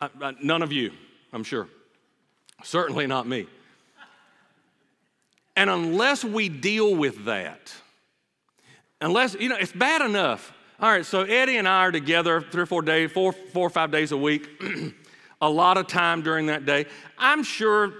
I, 0.00 0.08
I, 0.20 0.34
none 0.42 0.62
of 0.62 0.72
you, 0.72 0.92
I'm 1.32 1.44
sure. 1.44 1.68
Certainly 2.62 3.06
not 3.06 3.26
me. 3.26 3.46
And 5.56 5.70
unless 5.70 6.24
we 6.24 6.48
deal 6.48 6.94
with 6.94 7.24
that, 7.26 7.74
unless, 9.00 9.34
you 9.34 9.48
know, 9.48 9.56
it's 9.56 9.72
bad 9.72 10.02
enough. 10.02 10.52
All 10.78 10.90
right, 10.90 11.06
so 11.06 11.22
Eddie 11.22 11.56
and 11.56 11.66
I 11.66 11.86
are 11.86 11.92
together 11.92 12.42
three 12.42 12.62
or 12.62 12.66
four 12.66 12.82
days, 12.82 13.10
four, 13.10 13.32
four 13.32 13.66
or 13.66 13.70
five 13.70 13.90
days 13.90 14.12
a 14.12 14.16
week. 14.16 14.46
a 15.40 15.48
lot 15.48 15.78
of 15.78 15.86
time 15.86 16.20
during 16.20 16.46
that 16.46 16.66
day. 16.66 16.84
I'm 17.16 17.42
sure, 17.42 17.94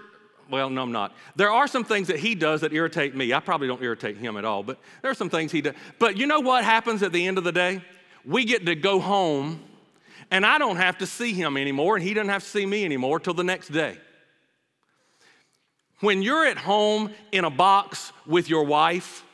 well, 0.50 0.68
no, 0.68 0.82
I'm 0.82 0.92
not. 0.92 1.14
There 1.36 1.50
are 1.50 1.66
some 1.66 1.84
things 1.84 2.08
that 2.08 2.18
he 2.18 2.34
does 2.34 2.60
that 2.60 2.74
irritate 2.74 3.16
me. 3.16 3.32
I 3.32 3.40
probably 3.40 3.66
don't 3.66 3.82
irritate 3.82 4.18
him 4.18 4.36
at 4.36 4.44
all, 4.44 4.62
but 4.62 4.78
there 5.00 5.10
are 5.10 5.14
some 5.14 5.30
things 5.30 5.52
he 5.52 5.62
does. 5.62 5.74
But 5.98 6.18
you 6.18 6.26
know 6.26 6.40
what 6.40 6.64
happens 6.64 7.02
at 7.02 7.12
the 7.12 7.26
end 7.26 7.38
of 7.38 7.44
the 7.44 7.52
day? 7.52 7.80
We 8.26 8.44
get 8.44 8.66
to 8.66 8.74
go 8.74 9.00
home, 9.00 9.58
and 10.30 10.44
I 10.44 10.58
don't 10.58 10.76
have 10.76 10.98
to 10.98 11.06
see 11.06 11.32
him 11.32 11.56
anymore, 11.56 11.96
and 11.96 12.04
he 12.04 12.12
doesn't 12.12 12.28
have 12.28 12.42
to 12.42 12.48
see 12.48 12.66
me 12.66 12.84
anymore 12.84 13.20
till 13.20 13.34
the 13.34 13.44
next 13.44 13.68
day. 13.68 13.96
When 16.00 16.20
you're 16.20 16.44
at 16.44 16.58
home 16.58 17.10
in 17.32 17.46
a 17.46 17.50
box 17.50 18.12
with 18.26 18.50
your 18.50 18.64
wife, 18.64 19.24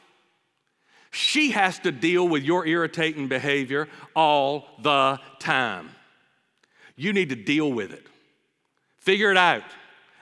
she 1.13 1.51
has 1.51 1.79
to 1.81 1.93
deal 1.93 2.27
with 2.27 2.43
your 2.43 2.67
irritating 2.67 3.29
behavior 3.29 3.87
all 4.17 4.67
the 4.83 5.21
time. 5.39 5.91
You 6.97 7.13
need 7.13 7.29
to 7.29 7.37
deal 7.37 7.71
with 7.71 7.93
it. 7.93 8.07
Figure 8.99 9.31
it 9.31 9.37
out. 9.37 9.63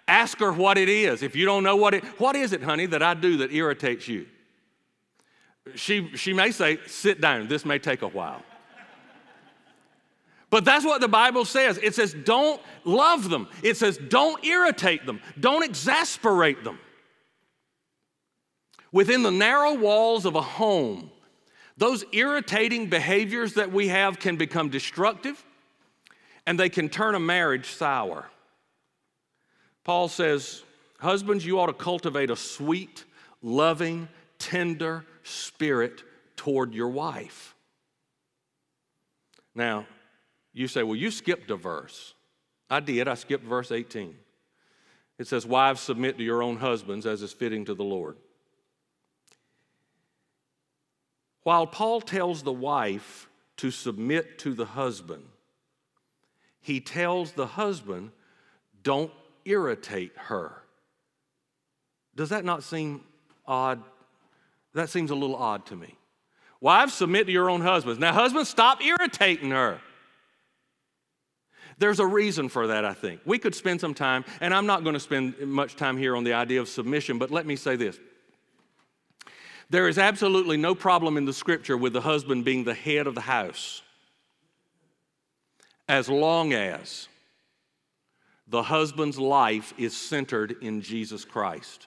Ask 0.09 0.39
her 0.41 0.53
what 0.53 0.77
it 0.77 0.89
is. 0.89 1.23
If 1.23 1.37
you 1.37 1.47
don't 1.47 1.63
know 1.63 1.77
what 1.77 1.95
it, 1.95 2.05
what 2.19 2.35
is 2.35 2.53
it, 2.53 2.63
honey, 2.63 2.87
that 2.87 3.03
I 3.03 3.15
do 3.15 3.37
that 3.39 3.53
irritates 3.53 4.09
you? 4.09 4.27
She, 5.77 6.17
she 6.17 6.33
may 6.33 6.51
say, 6.51 6.79
sit 6.87 7.21
down, 7.21 7.47
this 7.47 7.65
may 7.65 7.79
take 7.79 8.03
a 8.03 8.09
while. 8.09 8.43
But 10.51 10.65
that's 10.65 10.85
what 10.85 11.01
the 11.01 11.07
Bible 11.07 11.45
says. 11.45 11.79
It 11.81 11.95
says, 11.95 12.13
don't 12.25 12.61
love 12.85 13.31
them. 13.31 13.49
It 13.63 13.77
says, 13.77 13.97
don't 13.97 14.45
irritate 14.45 15.07
them. 15.07 15.21
Don't 15.39 15.63
exasperate 15.63 16.65
them. 16.65 16.81
Within 18.93 19.23
the 19.23 19.31
narrow 19.31 19.75
walls 19.75 20.25
of 20.25 20.35
a 20.35 20.43
home, 20.43 21.11
those 21.77 22.05
irritating 22.13 22.89
behaviors 22.89 23.55
that 23.55 23.73
we 23.73 23.89
have 23.89 24.19
can 24.19 24.37
become 24.37 24.69
destructive 24.69 25.43
and 26.47 26.59
they 26.59 26.69
can 26.69 26.89
turn 26.89 27.15
a 27.15 27.21
marriage 27.21 27.71
sour. 27.71 28.29
Paul 29.85 30.09
says, 30.09 30.63
Husbands, 30.99 31.47
you 31.47 31.59
ought 31.59 31.67
to 31.67 31.73
cultivate 31.73 32.31
a 32.31 32.37
sweet, 32.37 33.05
loving, 33.41 34.09
tender 34.39 35.07
spirit 35.23 36.03
toward 36.37 36.75
your 36.75 36.89
wife. 36.89 37.55
Now, 39.55 39.87
you 40.53 40.69
say, 40.69 40.83
Well, 40.83 40.97
you 40.97 41.11
skipped 41.11 41.51
a 41.51 41.57
verse. 41.57 42.15
I 42.69 42.81
did. 42.81 43.09
I 43.09 43.15
skipped 43.15 43.45
verse 43.45 43.73
18. 43.73 44.15
It 45.19 45.27
says, 45.27 45.47
Wives, 45.47 45.81
submit 45.81 46.19
to 46.19 46.25
your 46.25 46.43
own 46.43 46.57
husbands 46.57 47.07
as 47.07 47.23
is 47.23 47.33
fitting 47.33 47.65
to 47.67 47.75
the 47.75 47.85
Lord. 47.85 48.17
While 51.43 51.67
Paul 51.67 52.01
tells 52.01 52.43
the 52.43 52.53
wife 52.53 53.29
to 53.59 53.71
submit 53.71 54.39
to 54.41 54.55
the 54.55 54.67
husband, 54.67 55.25
he 56.61 56.81
tells 56.81 57.33
the 57.33 57.47
husband, 57.47 58.11
don't 58.83 59.13
irritate 59.45 60.13
her. 60.17 60.53
Does 62.15 62.29
that 62.31 62.45
not 62.45 62.63
seem 62.63 63.03
odd? 63.47 63.83
That 64.75 64.91
seems 64.91 65.11
a 65.11 65.15
little 65.15 65.37
odd 65.37 65.67
to 65.67 65.77
me. 65.77 65.97
Wives, 66.61 66.93
submit 66.93 67.27
to 67.27 67.33
your 67.33 67.49
own 67.49 67.63
husbands. 67.63 67.99
Now, 67.99 68.13
husbands, 68.13 68.51
stop 68.51 68.83
irritating 68.83 69.51
her. 69.51 69.81
There's 71.79 71.99
a 71.99 72.07
reason 72.07 72.51
for 72.51 72.67
that, 72.67 72.85
I 72.85 72.93
think. 72.93 73.23
We 73.25 73.39
could 73.39 73.55
spend 73.55 73.81
some 73.81 73.95
time, 73.95 74.27
and 74.43 74.53
I'm 74.53 74.67
not 74.67 74.85
going 74.85 74.93
to 74.93 75.01
spend 75.01 75.39
much 75.39 75.77
time 75.77 75.97
here 75.97 76.15
on 76.15 76.25
the 76.25 76.35
idea 76.35 76.61
of 76.61 76.69
submission, 76.69 77.17
but 77.17 77.31
let 77.31 77.47
me 77.47 77.57
say 77.57 77.77
this. 77.77 77.99
There 79.71 79.87
is 79.87 79.99
absolutely 79.99 80.57
no 80.57 80.75
problem 80.75 81.17
in 81.17 81.25
the 81.25 81.33
scripture 81.33 81.77
with 81.77 81.93
the 81.93 82.01
husband 82.01 82.45
being 82.45 82.65
the 82.65 82.75
head 82.75 83.07
of 83.07 83.15
the 83.15 83.21
house 83.23 83.83
as 85.89 86.09
long 86.09 86.53
as 86.53 87.09
the 88.47 88.63
husband's 88.65 89.19
life 89.19 89.73
is 89.79 89.97
centered 89.97 90.57
in 90.61 90.83
Jesus 90.83 91.25
Christ. 91.25 91.87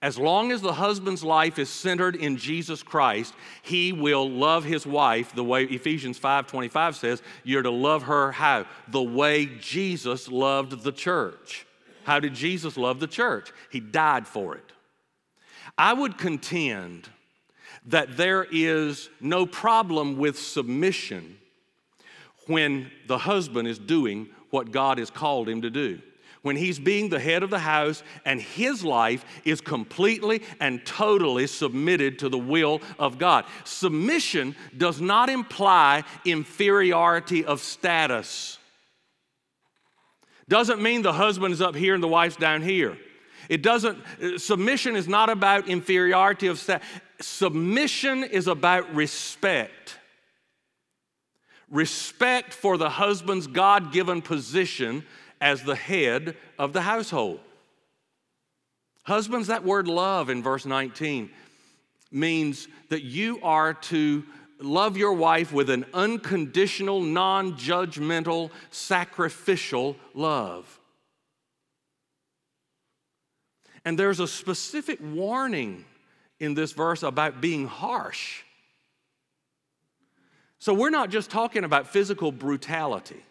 As 0.00 0.16
long 0.16 0.52
as 0.52 0.60
the 0.60 0.72
husband's 0.72 1.24
life 1.24 1.58
is 1.58 1.68
centered 1.68 2.14
in 2.14 2.36
Jesus 2.36 2.84
Christ, 2.84 3.34
he 3.62 3.92
will 3.92 4.30
love 4.30 4.64
his 4.64 4.86
wife 4.86 5.34
the 5.34 5.42
way 5.42 5.64
Ephesians 5.64 6.18
5:25 6.20 6.94
says, 6.94 7.22
you're 7.42 7.62
to 7.62 7.70
love 7.70 8.04
her 8.04 8.30
how? 8.30 8.64
The 8.88 9.02
way 9.02 9.46
Jesus 9.46 10.28
loved 10.28 10.84
the 10.84 10.92
church. 10.92 11.66
How 12.04 12.20
did 12.20 12.34
Jesus 12.34 12.76
love 12.76 13.00
the 13.00 13.08
church? 13.08 13.52
He 13.70 13.80
died 13.80 14.26
for 14.26 14.54
it. 14.54 14.72
I 15.78 15.92
would 15.92 16.18
contend 16.18 17.08
that 17.86 18.16
there 18.16 18.46
is 18.50 19.08
no 19.20 19.46
problem 19.46 20.18
with 20.18 20.38
submission 20.38 21.38
when 22.46 22.90
the 23.06 23.18
husband 23.18 23.68
is 23.68 23.78
doing 23.78 24.28
what 24.50 24.72
God 24.72 24.98
has 24.98 25.10
called 25.10 25.48
him 25.48 25.62
to 25.62 25.70
do 25.70 26.00
when 26.42 26.56
he's 26.56 26.78
being 26.78 27.08
the 27.08 27.20
head 27.20 27.42
of 27.42 27.50
the 27.50 27.58
house 27.58 28.02
and 28.24 28.40
his 28.40 28.84
life 28.84 29.24
is 29.44 29.60
completely 29.60 30.42
and 30.60 30.84
totally 30.86 31.46
submitted 31.46 32.18
to 32.18 32.28
the 32.28 32.38
will 32.38 32.80
of 32.98 33.18
God. 33.18 33.44
Submission 33.64 34.54
does 34.76 35.00
not 35.00 35.28
imply 35.28 36.04
inferiority 36.24 37.44
of 37.44 37.60
status. 37.60 38.58
Doesn't 40.48 40.80
mean 40.80 41.02
the 41.02 41.12
husband 41.12 41.52
is 41.52 41.60
up 41.60 41.74
here 41.74 41.94
and 41.94 42.02
the 42.02 42.08
wife's 42.08 42.36
down 42.36 42.62
here. 42.62 42.96
It 43.48 43.62
doesn't, 43.62 43.98
submission 44.36 44.96
is 44.96 45.08
not 45.08 45.30
about 45.30 45.68
inferiority 45.68 46.48
of 46.48 46.58
status. 46.58 46.86
Submission 47.20 48.22
is 48.22 48.46
about 48.46 48.94
respect. 48.94 49.98
Respect 51.70 52.54
for 52.54 52.76
the 52.76 52.90
husband's 52.90 53.46
God 53.46 53.92
given 53.92 54.22
position 54.22 55.04
as 55.40 55.62
the 55.62 55.74
head 55.74 56.36
of 56.58 56.72
the 56.72 56.82
household. 56.82 57.40
Husbands, 59.04 59.48
that 59.48 59.64
word 59.64 59.88
love 59.88 60.28
in 60.28 60.42
verse 60.42 60.66
19 60.66 61.30
means 62.10 62.68
that 62.90 63.02
you 63.02 63.40
are 63.42 63.74
to 63.74 64.24
love 64.60 64.96
your 64.96 65.12
wife 65.12 65.52
with 65.52 65.70
an 65.70 65.86
unconditional, 65.94 67.00
non 67.00 67.54
judgmental, 67.54 68.50
sacrificial 68.70 69.96
love. 70.14 70.78
And 73.88 73.98
there's 73.98 74.20
a 74.20 74.28
specific 74.28 74.98
warning 75.00 75.86
in 76.40 76.52
this 76.52 76.72
verse 76.72 77.02
about 77.02 77.40
being 77.40 77.66
harsh. 77.66 78.42
So 80.58 80.74
we're 80.74 80.90
not 80.90 81.08
just 81.08 81.30
talking 81.30 81.64
about 81.64 81.88
physical 81.88 82.30
brutality. 82.30 83.22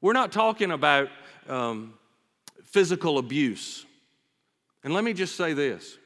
We're 0.00 0.14
not 0.14 0.32
talking 0.32 0.72
about 0.72 1.10
um, 1.48 1.94
physical 2.64 3.18
abuse. 3.18 3.86
And 4.82 4.92
let 4.92 5.04
me 5.04 5.12
just 5.12 5.36
say 5.36 5.52
this 5.52 5.96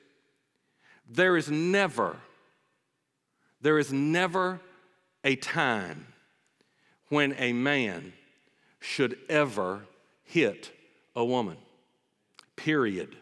there 1.09 1.39
is 1.39 1.51
never, 1.51 2.19
there 3.63 3.79
is 3.79 3.91
never 3.91 4.61
a 5.25 5.37
time 5.37 6.09
when 7.09 7.35
a 7.39 7.55
man 7.55 8.13
should 8.81 9.19
ever 9.31 9.81
hit 10.25 10.71
a 11.17 11.25
woman. 11.25 11.57
Period. 12.63 13.17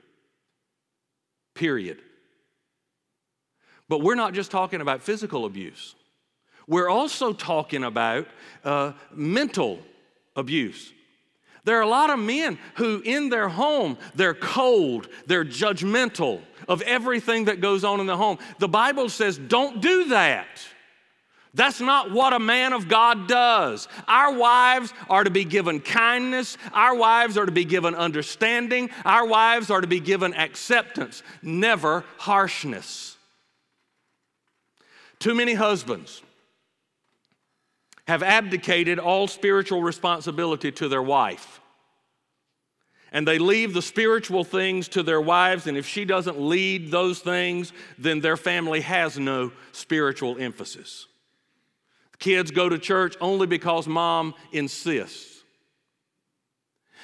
Period. 1.55 1.96
But 3.88 4.03
we're 4.03 4.14
not 4.14 4.35
just 4.35 4.50
talking 4.50 4.83
about 4.83 5.03
physical 5.03 5.46
abuse. 5.46 5.94
We're 6.68 6.90
also 6.90 7.33
talking 7.33 7.83
about 7.83 8.26
uh, 8.64 8.92
mental 9.14 9.79
abuse. 10.37 10.92
There 11.64 11.79
are 11.79 11.83
a 11.83 11.88
lot 11.88 12.11
of 12.11 12.18
men 12.18 12.59
who, 12.74 13.00
in 13.03 13.31
their 13.31 13.48
home, 13.48 13.96
they're 14.14 14.35
cold, 14.35 15.09
they're 15.26 15.46
judgmental 15.46 16.42
of 16.68 16.83
everything 16.83 17.46
that 17.46 17.62
goes 17.62 17.83
on 17.83 17.98
in 17.98 18.07
the 18.07 18.18
home. 18.18 18.37
The 18.59 18.68
Bible 18.68 19.09
says, 19.09 19.38
don't 19.38 19.81
do 19.81 20.11
that. 20.11 20.48
That's 21.52 21.80
not 21.80 22.12
what 22.12 22.32
a 22.32 22.38
man 22.38 22.72
of 22.72 22.88
God 22.88 23.26
does. 23.26 23.88
Our 24.06 24.36
wives 24.36 24.94
are 25.08 25.24
to 25.24 25.30
be 25.30 25.44
given 25.44 25.80
kindness. 25.80 26.56
Our 26.72 26.94
wives 26.94 27.36
are 27.36 27.46
to 27.46 27.52
be 27.52 27.64
given 27.64 27.94
understanding. 27.94 28.90
Our 29.04 29.26
wives 29.26 29.68
are 29.70 29.80
to 29.80 29.88
be 29.88 30.00
given 30.00 30.32
acceptance, 30.34 31.22
never 31.42 32.04
harshness. 32.18 33.16
Too 35.18 35.34
many 35.34 35.54
husbands 35.54 36.22
have 38.06 38.22
abdicated 38.22 38.98
all 38.98 39.26
spiritual 39.26 39.82
responsibility 39.82 40.72
to 40.72 40.88
their 40.88 41.02
wife. 41.02 41.60
And 43.12 43.26
they 43.26 43.38
leave 43.38 43.74
the 43.74 43.82
spiritual 43.82 44.44
things 44.44 44.86
to 44.88 45.02
their 45.02 45.20
wives, 45.20 45.66
and 45.66 45.76
if 45.76 45.86
she 45.86 46.04
doesn't 46.04 46.40
lead 46.40 46.92
those 46.92 47.18
things, 47.18 47.72
then 47.98 48.20
their 48.20 48.36
family 48.36 48.82
has 48.82 49.18
no 49.18 49.50
spiritual 49.72 50.38
emphasis. 50.38 51.06
Kids 52.20 52.50
go 52.50 52.68
to 52.68 52.78
church 52.78 53.16
only 53.20 53.46
because 53.46 53.88
mom 53.88 54.35
insists. 54.52 55.42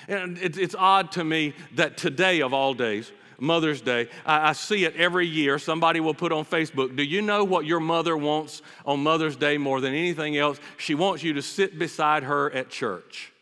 And 0.09 0.39
it's 0.39 0.75
odd 0.75 1.13
to 1.13 1.25
me 1.25 1.55
that 1.75 1.97
today, 1.97 2.41
of 2.41 2.53
all 2.53 2.75
days, 2.75 3.11
Mother's 3.39 3.81
Day. 3.81 4.09
I, 4.25 4.51
I, 4.51 4.53
see 4.53 4.85
it 4.85 4.97
every 4.97 5.27
year. 5.27 5.59
Somebody 5.59 6.01
will 6.01 6.15
put 6.15 6.33
on 6.33 6.45
Facebook, 6.45 6.97
Do 6.97 7.03
you 7.03 7.23
know 7.23 7.45
what 7.45 7.67
your 7.67 7.81
mother 7.81 8.17
wants 8.17 8.63
on 8.85 9.03
Mother's 9.03 9.37
Day 9.37 9.59
more 9.59 9.81
than 9.81 9.95
anything 9.95 10.37
else? 10.37 10.59
She 10.79 10.95
wants 10.95 11.23
you 11.23 11.35
to 11.35 11.43
sit 11.43 11.79
beside 11.79 12.23
her 12.23 12.51
at 12.53 12.71
church. 12.71 13.33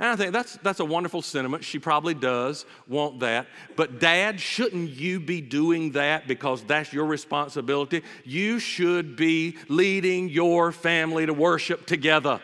And 0.00 0.08
I 0.08 0.16
think 0.16 0.32
that's, 0.32 0.56
that's 0.62 0.80
a 0.80 0.84
wonderful 0.84 1.22
sentiment. 1.22 1.64
She 1.64 1.78
probably 1.78 2.14
does 2.14 2.66
want 2.88 3.20
that. 3.20 3.46
But, 3.76 4.00
Dad, 4.00 4.40
shouldn't 4.40 4.90
you 4.90 5.20
be 5.20 5.40
doing 5.40 5.92
that 5.92 6.26
because 6.26 6.64
that's 6.64 6.92
your 6.92 7.06
responsibility? 7.06 8.02
You 8.24 8.58
should 8.58 9.16
be 9.16 9.56
leading 9.68 10.28
your 10.28 10.72
family 10.72 11.26
to 11.26 11.32
worship 11.32 11.86
together. 11.86 12.40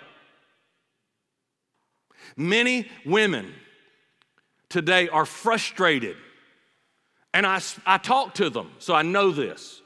Many 2.37 2.89
women 3.05 3.53
today 4.69 5.09
are 5.09 5.27
frustrated. 5.27 6.17
And 7.35 7.47
I, 7.47 7.61
I 7.85 7.99
talk 7.99 8.35
to 8.35 8.51
them, 8.51 8.71
so 8.79 8.95
I 8.95 9.03
know 9.03 9.31
this. 9.31 9.80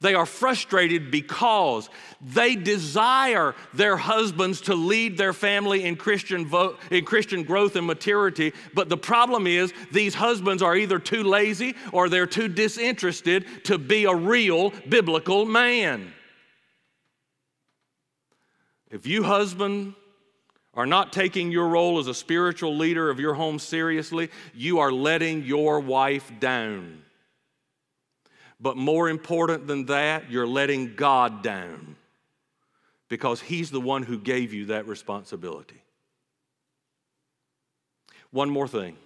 They 0.00 0.14
are 0.14 0.24
frustrated 0.24 1.10
because 1.10 1.90
they 2.22 2.56
desire 2.56 3.54
their 3.74 3.98
husbands 3.98 4.62
to 4.62 4.74
lead 4.74 5.18
their 5.18 5.34
family 5.34 5.84
in 5.84 5.96
Christian, 5.96 6.46
vo- 6.46 6.78
in 6.90 7.04
Christian 7.04 7.42
growth 7.42 7.76
and 7.76 7.86
maturity. 7.86 8.54
But 8.74 8.88
the 8.88 8.96
problem 8.96 9.46
is, 9.46 9.74
these 9.92 10.14
husbands 10.14 10.62
are 10.62 10.74
either 10.74 10.98
too 10.98 11.22
lazy 11.22 11.74
or 11.92 12.08
they're 12.08 12.26
too 12.26 12.48
disinterested 12.48 13.64
to 13.64 13.76
be 13.76 14.04
a 14.04 14.14
real 14.14 14.70
biblical 14.88 15.44
man. 15.44 16.14
If 18.90 19.06
you, 19.06 19.22
husband, 19.22 19.94
are 20.72 20.86
not 20.86 21.12
taking 21.12 21.52
your 21.52 21.68
role 21.68 21.98
as 21.98 22.06
a 22.06 22.14
spiritual 22.14 22.74
leader 22.74 23.10
of 23.10 23.20
your 23.20 23.34
home 23.34 23.58
seriously, 23.58 24.30
you 24.54 24.78
are 24.78 24.90
letting 24.90 25.42
your 25.42 25.78
wife 25.80 26.32
down. 26.40 27.02
But 28.60 28.76
more 28.76 29.08
important 29.08 29.66
than 29.66 29.86
that, 29.86 30.30
you're 30.30 30.46
letting 30.46 30.94
God 30.94 31.42
down 31.42 31.96
because 33.08 33.40
He's 33.40 33.70
the 33.70 33.80
one 33.80 34.02
who 34.02 34.18
gave 34.18 34.52
you 34.52 34.66
that 34.66 34.86
responsibility. 34.86 35.82
One 38.30 38.50
more 38.50 38.68
thing 38.68 38.96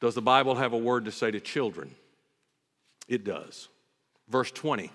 Does 0.00 0.14
the 0.14 0.22
Bible 0.22 0.56
have 0.56 0.72
a 0.72 0.78
word 0.78 1.04
to 1.04 1.12
say 1.12 1.30
to 1.30 1.40
children? 1.40 1.94
It 3.08 3.24
does. 3.24 3.68
Verse 4.28 4.50
20. 4.50 4.90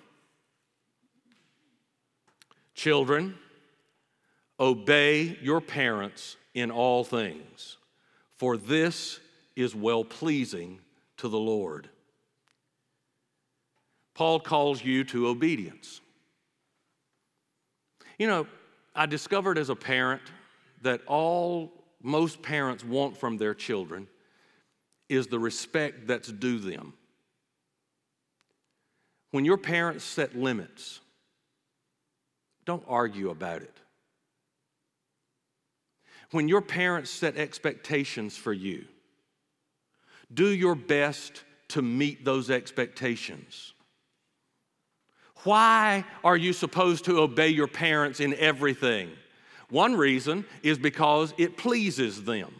Children, 2.73 3.35
obey 4.59 5.37
your 5.41 5.61
parents 5.61 6.35
in 6.53 6.71
all 6.71 7.03
things, 7.03 7.77
for 8.37 8.57
this 8.57 9.19
is 9.55 9.75
well 9.75 10.03
pleasing 10.03 10.79
to 11.17 11.29
the 11.29 11.39
Lord. 11.39 11.89
Paul 14.21 14.39
calls 14.39 14.85
you 14.85 15.03
to 15.05 15.29
obedience. 15.29 15.99
You 18.19 18.27
know, 18.27 18.47
I 18.93 19.07
discovered 19.07 19.57
as 19.57 19.69
a 19.69 19.75
parent 19.75 20.21
that 20.83 21.01
all 21.07 21.71
most 22.03 22.43
parents 22.43 22.83
want 22.85 23.17
from 23.17 23.37
their 23.37 23.55
children 23.55 24.07
is 25.09 25.25
the 25.25 25.39
respect 25.39 26.05
that's 26.05 26.31
due 26.31 26.59
them. 26.59 26.93
When 29.31 29.43
your 29.43 29.57
parents 29.57 30.03
set 30.03 30.37
limits, 30.37 30.99
don't 32.63 32.83
argue 32.87 33.31
about 33.31 33.63
it. 33.63 33.75
When 36.29 36.47
your 36.47 36.61
parents 36.61 37.09
set 37.09 37.37
expectations 37.37 38.37
for 38.37 38.53
you, 38.53 38.85
do 40.31 40.47
your 40.47 40.75
best 40.75 41.43
to 41.69 41.81
meet 41.81 42.23
those 42.23 42.51
expectations. 42.51 43.73
Why 45.43 46.05
are 46.23 46.37
you 46.37 46.53
supposed 46.53 47.05
to 47.05 47.19
obey 47.19 47.49
your 47.49 47.67
parents 47.67 48.19
in 48.19 48.33
everything? 48.35 49.09
One 49.69 49.95
reason 49.95 50.45
is 50.63 50.77
because 50.77 51.33
it 51.37 51.57
pleases 51.57 52.23
them. 52.23 52.53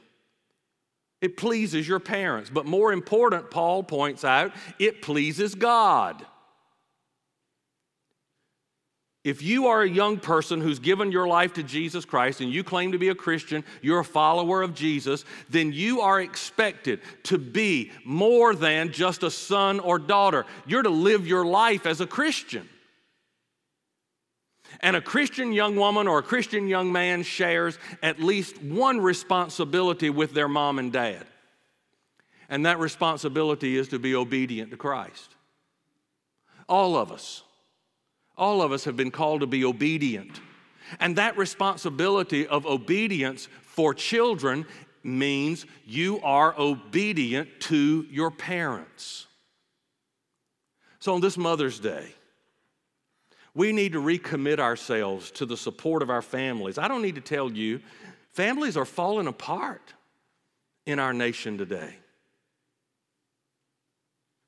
It 1.22 1.38
pleases 1.38 1.88
your 1.88 2.00
parents. 2.00 2.50
But 2.50 2.65
more 2.65 2.91
important, 2.91 3.52
Paul 3.52 3.84
points 3.84 4.26
out, 4.26 4.54
it 4.80 5.02
pleases 5.02 5.54
God. 5.54 6.26
If 9.23 9.43
you 9.43 9.67
are 9.67 9.84
a 9.84 9.89
young 9.89 10.17
person 10.17 10.62
who's 10.62 10.79
given 10.79 11.12
your 11.12 11.27
life 11.27 11.53
to 11.53 11.63
Jesus 11.63 12.05
Christ 12.05 12.41
and 12.41 12.51
you 12.51 12.63
claim 12.63 12.93
to 12.93 12.97
be 12.97 13.10
a 13.10 13.15
Christian, 13.15 13.63
you're 13.81 13.99
a 13.99 14.05
follower 14.05 14.63
of 14.63 14.73
Jesus, 14.73 15.25
then 15.47 15.71
you 15.71 16.01
are 16.01 16.19
expected 16.19 17.01
to 17.23 17.38
be 17.38 17.91
more 18.03 18.55
than 18.55 18.91
just 18.91 19.21
a 19.21 19.29
son 19.29 19.79
or 19.79 19.99
daughter. 19.99 20.45
You're 20.65 20.81
to 20.81 20.89
live 20.89 21.27
your 21.27 21.45
life 21.45 21.86
as 21.86 22.01
a 22.01 22.07
Christian. 22.07 22.67
And 24.79 24.95
a 24.95 25.01
Christian 25.01 25.53
young 25.53 25.75
woman 25.75 26.07
or 26.07 26.19
a 26.19 26.23
Christian 26.23 26.67
young 26.67 26.91
man 26.91 27.21
shares 27.21 27.77
at 28.01 28.19
least 28.19 28.60
one 28.63 29.01
responsibility 29.01 30.10
with 30.10 30.34
their 30.34 30.47
mom 30.47 30.79
and 30.79 30.91
dad. 30.91 31.27
And 32.49 32.65
that 32.65 32.79
responsibility 32.79 33.77
is 33.77 33.89
to 33.89 33.99
be 33.99 34.15
obedient 34.15 34.71
to 34.71 34.77
Christ. 34.77 35.36
All 36.67 36.95
of 36.95 37.12
us 37.12 37.43
all 38.41 38.63
of 38.63 38.71
us 38.71 38.86
have 38.86 38.97
been 38.97 39.12
called 39.12 39.41
to 39.41 39.47
be 39.47 39.63
obedient. 39.63 40.41
And 40.99 41.15
that 41.15 41.38
responsibility 41.38 42.47
of 42.47 42.65
obedience 42.65 43.47
for 43.62 43.93
children 43.93 44.65
means 45.04 45.67
you 45.86 46.19
are 46.23 46.54
obedient 46.58 47.47
to 47.62 48.06
your 48.10 48.32
parents. 48.32 49.27
So 50.99 51.13
on 51.13 51.21
this 51.21 51.38
Mother's 51.38 51.80
Day, 51.80 52.13
we 53.54 53.71
need 53.71 53.93
to 53.93 54.01
recommit 54.01 54.60
ourselves 54.60 55.30
to 55.32 55.45
the 55.45 55.58
support 55.58 56.01
of 56.01 56.10
our 56.10 56.21
families. 56.21 56.80
I 56.80 56.88
don't 56.88 57.01
need 57.04 57.15
to 57.15 57.21
tell 57.21 57.51
you, 57.51 57.80
families 58.34 58.75
are 58.75 58.86
falling 58.86 59.27
apart 59.27 59.93
in 60.88 60.97
our 60.97 61.13
nation 61.13 61.60
today. 61.60 61.93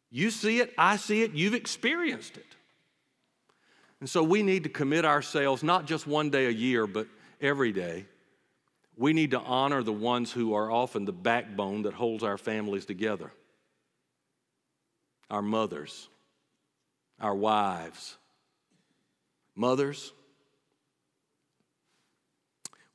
You 0.10 0.32
see 0.32 0.60
it, 0.60 0.74
I 0.78 0.98
see 0.98 1.22
it, 1.22 1.34
you've 1.34 1.54
experienced 1.54 2.38
it. 2.38 2.46
And 4.04 4.10
so 4.10 4.22
we 4.22 4.44
need 4.44 4.64
to 4.64 4.70
commit 4.70 5.06
ourselves 5.06 5.64
not 5.64 5.86
just 5.86 6.06
one 6.06 6.30
day 6.30 6.48
a 6.48 6.50
year, 6.50 6.88
but 6.88 7.08
every 7.40 7.72
day. 7.72 8.06
We 8.98 9.14
need 9.14 9.32
to 9.32 9.40
honor 9.40 9.82
the 9.82 9.94
ones 9.94 10.30
who 10.30 10.56
are 10.56 10.70
often 10.70 11.06
the 11.06 11.14
backbone 11.14 11.84
that 11.84 11.94
holds 11.94 12.22
our 12.22 12.38
families 12.38 12.84
together 12.86 13.32
our 15.30 15.42
mothers, 15.42 16.10
our 17.18 17.34
wives. 17.34 18.18
Mothers, 19.56 20.12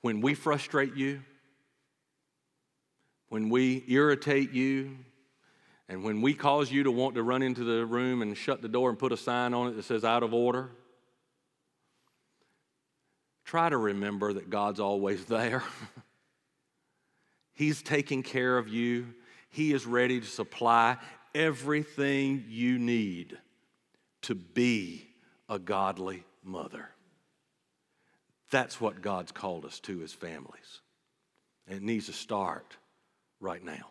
when 0.02 0.20
we 0.20 0.34
frustrate 0.34 0.94
you, 0.94 1.22
when 3.30 3.48
we 3.48 3.82
irritate 3.88 4.52
you, 4.52 4.98
and 5.88 6.04
when 6.04 6.20
we 6.20 6.34
cause 6.34 6.70
you 6.70 6.82
to 6.82 6.90
want 6.90 7.14
to 7.14 7.22
run 7.22 7.40
into 7.40 7.64
the 7.64 7.86
room 7.86 8.20
and 8.20 8.36
shut 8.36 8.60
the 8.60 8.68
door 8.68 8.90
and 8.90 8.98
put 8.98 9.10
a 9.10 9.16
sign 9.16 9.54
on 9.54 9.68
it 9.68 9.76
that 9.76 9.86
says 9.86 10.04
out 10.04 10.22
of 10.22 10.34
order, 10.34 10.68
try 13.48 13.66
to 13.70 13.78
remember 13.78 14.34
that 14.34 14.50
God's 14.50 14.78
always 14.78 15.24
there. 15.24 15.62
He's 17.54 17.80
taking 17.80 18.22
care 18.22 18.58
of 18.58 18.68
you, 18.68 19.06
He 19.48 19.72
is 19.72 19.86
ready 19.86 20.20
to 20.20 20.26
supply 20.26 20.98
everything 21.34 22.44
you 22.46 22.78
need 22.78 23.38
to 24.22 24.34
be 24.34 25.08
a 25.48 25.58
godly 25.58 26.24
mother. 26.44 26.90
That's 28.50 28.82
what 28.82 29.00
God's 29.00 29.32
called 29.32 29.64
us 29.64 29.80
to 29.80 30.02
as 30.02 30.12
families. 30.12 30.80
And 31.66 31.78
it 31.78 31.82
needs 31.82 32.06
to 32.06 32.12
start 32.12 32.76
right 33.40 33.64
now. 33.64 33.88